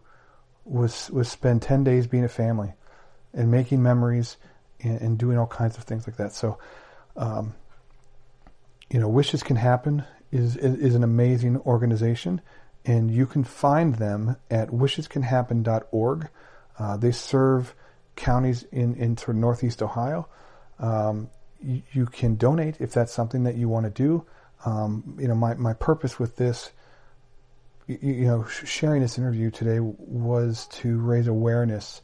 was, 0.65 1.09
was 1.11 1.29
spend 1.29 1.61
10 1.61 1.83
days 1.83 2.07
being 2.07 2.23
a 2.23 2.29
family 2.29 2.73
and 3.33 3.49
making 3.49 3.81
memories 3.81 4.37
and, 4.81 5.01
and 5.01 5.17
doing 5.17 5.37
all 5.37 5.47
kinds 5.47 5.77
of 5.77 5.83
things 5.83 6.07
like 6.07 6.17
that. 6.17 6.33
So, 6.33 6.57
um, 7.15 7.55
you 8.89 8.99
know, 8.99 9.07
Wishes 9.07 9.41
Can 9.41 9.55
Happen 9.55 10.03
is, 10.33 10.57
is, 10.57 10.75
is 10.79 10.95
an 10.95 11.03
amazing 11.03 11.57
organization 11.57 12.41
and 12.85 13.11
you 13.11 13.25
can 13.25 13.43
find 13.43 13.95
them 13.95 14.35
at 14.49 14.69
wishescanhappen.org. 14.69 16.29
Uh, 16.77 16.97
they 16.97 17.11
serve 17.11 17.75
counties 18.15 18.63
in, 18.71 18.95
in 18.95 19.15
sort 19.15 19.29
of 19.29 19.35
northeast 19.35 19.81
Ohio. 19.81 20.27
Um, 20.79 21.29
you, 21.61 21.81
you, 21.93 22.05
can 22.07 22.35
donate 22.35 22.81
if 22.81 22.91
that's 22.91 23.13
something 23.13 23.43
that 23.43 23.55
you 23.55 23.69
want 23.69 23.85
to 23.85 23.89
do. 23.89 24.25
Um, 24.65 25.17
you 25.19 25.27
know, 25.27 25.35
my, 25.35 25.53
my 25.53 25.73
purpose 25.73 26.19
with 26.19 26.35
this, 26.35 26.71
you, 27.87 27.97
you 28.01 28.25
know, 28.25 28.45
sharing 28.45 29.01
this 29.01 29.17
interview 29.17 29.49
today 29.49 29.79
was 29.79 30.67
to 30.71 30.99
raise 30.99 31.27
awareness 31.27 32.01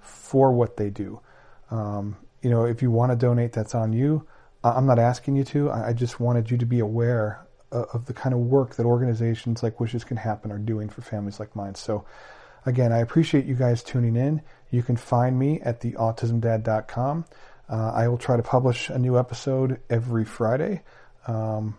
for 0.00 0.50
what 0.50 0.76
they 0.76 0.90
do. 0.90 1.20
Um, 1.70 2.16
you 2.42 2.50
know, 2.50 2.64
if 2.64 2.82
you 2.82 2.90
want 2.90 3.12
to 3.12 3.16
donate, 3.16 3.52
that's 3.52 3.74
on 3.74 3.92
you. 3.92 4.26
I'm 4.64 4.86
not 4.86 4.98
asking 4.98 5.36
you 5.36 5.44
to. 5.44 5.70
I 5.70 5.92
just 5.92 6.18
wanted 6.18 6.50
you 6.50 6.58
to 6.58 6.66
be 6.66 6.80
aware 6.80 7.45
of 7.72 8.06
the 8.06 8.14
kind 8.14 8.34
of 8.34 8.40
work 8.40 8.76
that 8.76 8.86
organizations 8.86 9.62
like 9.62 9.80
Wishes 9.80 10.04
Can 10.04 10.16
Happen 10.16 10.52
are 10.52 10.58
doing 10.58 10.88
for 10.88 11.02
families 11.02 11.40
like 11.40 11.54
mine. 11.56 11.74
So, 11.74 12.04
again, 12.64 12.92
I 12.92 12.98
appreciate 12.98 13.44
you 13.44 13.54
guys 13.54 13.82
tuning 13.82 14.16
in. 14.16 14.42
You 14.70 14.82
can 14.82 14.96
find 14.96 15.38
me 15.38 15.60
at 15.60 15.80
theautismdad.com. 15.80 17.24
Uh, 17.68 17.92
I 17.94 18.08
will 18.08 18.18
try 18.18 18.36
to 18.36 18.42
publish 18.42 18.88
a 18.88 18.98
new 18.98 19.18
episode 19.18 19.80
every 19.90 20.24
Friday. 20.24 20.82
Um, 21.26 21.76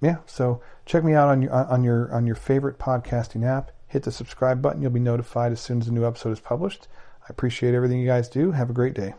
yeah, 0.00 0.16
so 0.26 0.62
check 0.86 1.04
me 1.04 1.12
out 1.12 1.28
on 1.28 1.42
your 1.42 1.52
on 1.52 1.84
your 1.84 2.12
on 2.14 2.26
your 2.26 2.36
favorite 2.36 2.78
podcasting 2.78 3.44
app. 3.44 3.70
Hit 3.86 4.04
the 4.04 4.12
subscribe 4.12 4.62
button. 4.62 4.80
You'll 4.80 4.92
be 4.92 5.00
notified 5.00 5.52
as 5.52 5.60
soon 5.60 5.80
as 5.80 5.88
a 5.88 5.92
new 5.92 6.06
episode 6.06 6.30
is 6.30 6.40
published. 6.40 6.88
I 7.22 7.26
appreciate 7.28 7.74
everything 7.74 7.98
you 7.98 8.06
guys 8.06 8.28
do. 8.28 8.52
Have 8.52 8.70
a 8.70 8.74
great 8.74 8.94
day. 8.94 9.14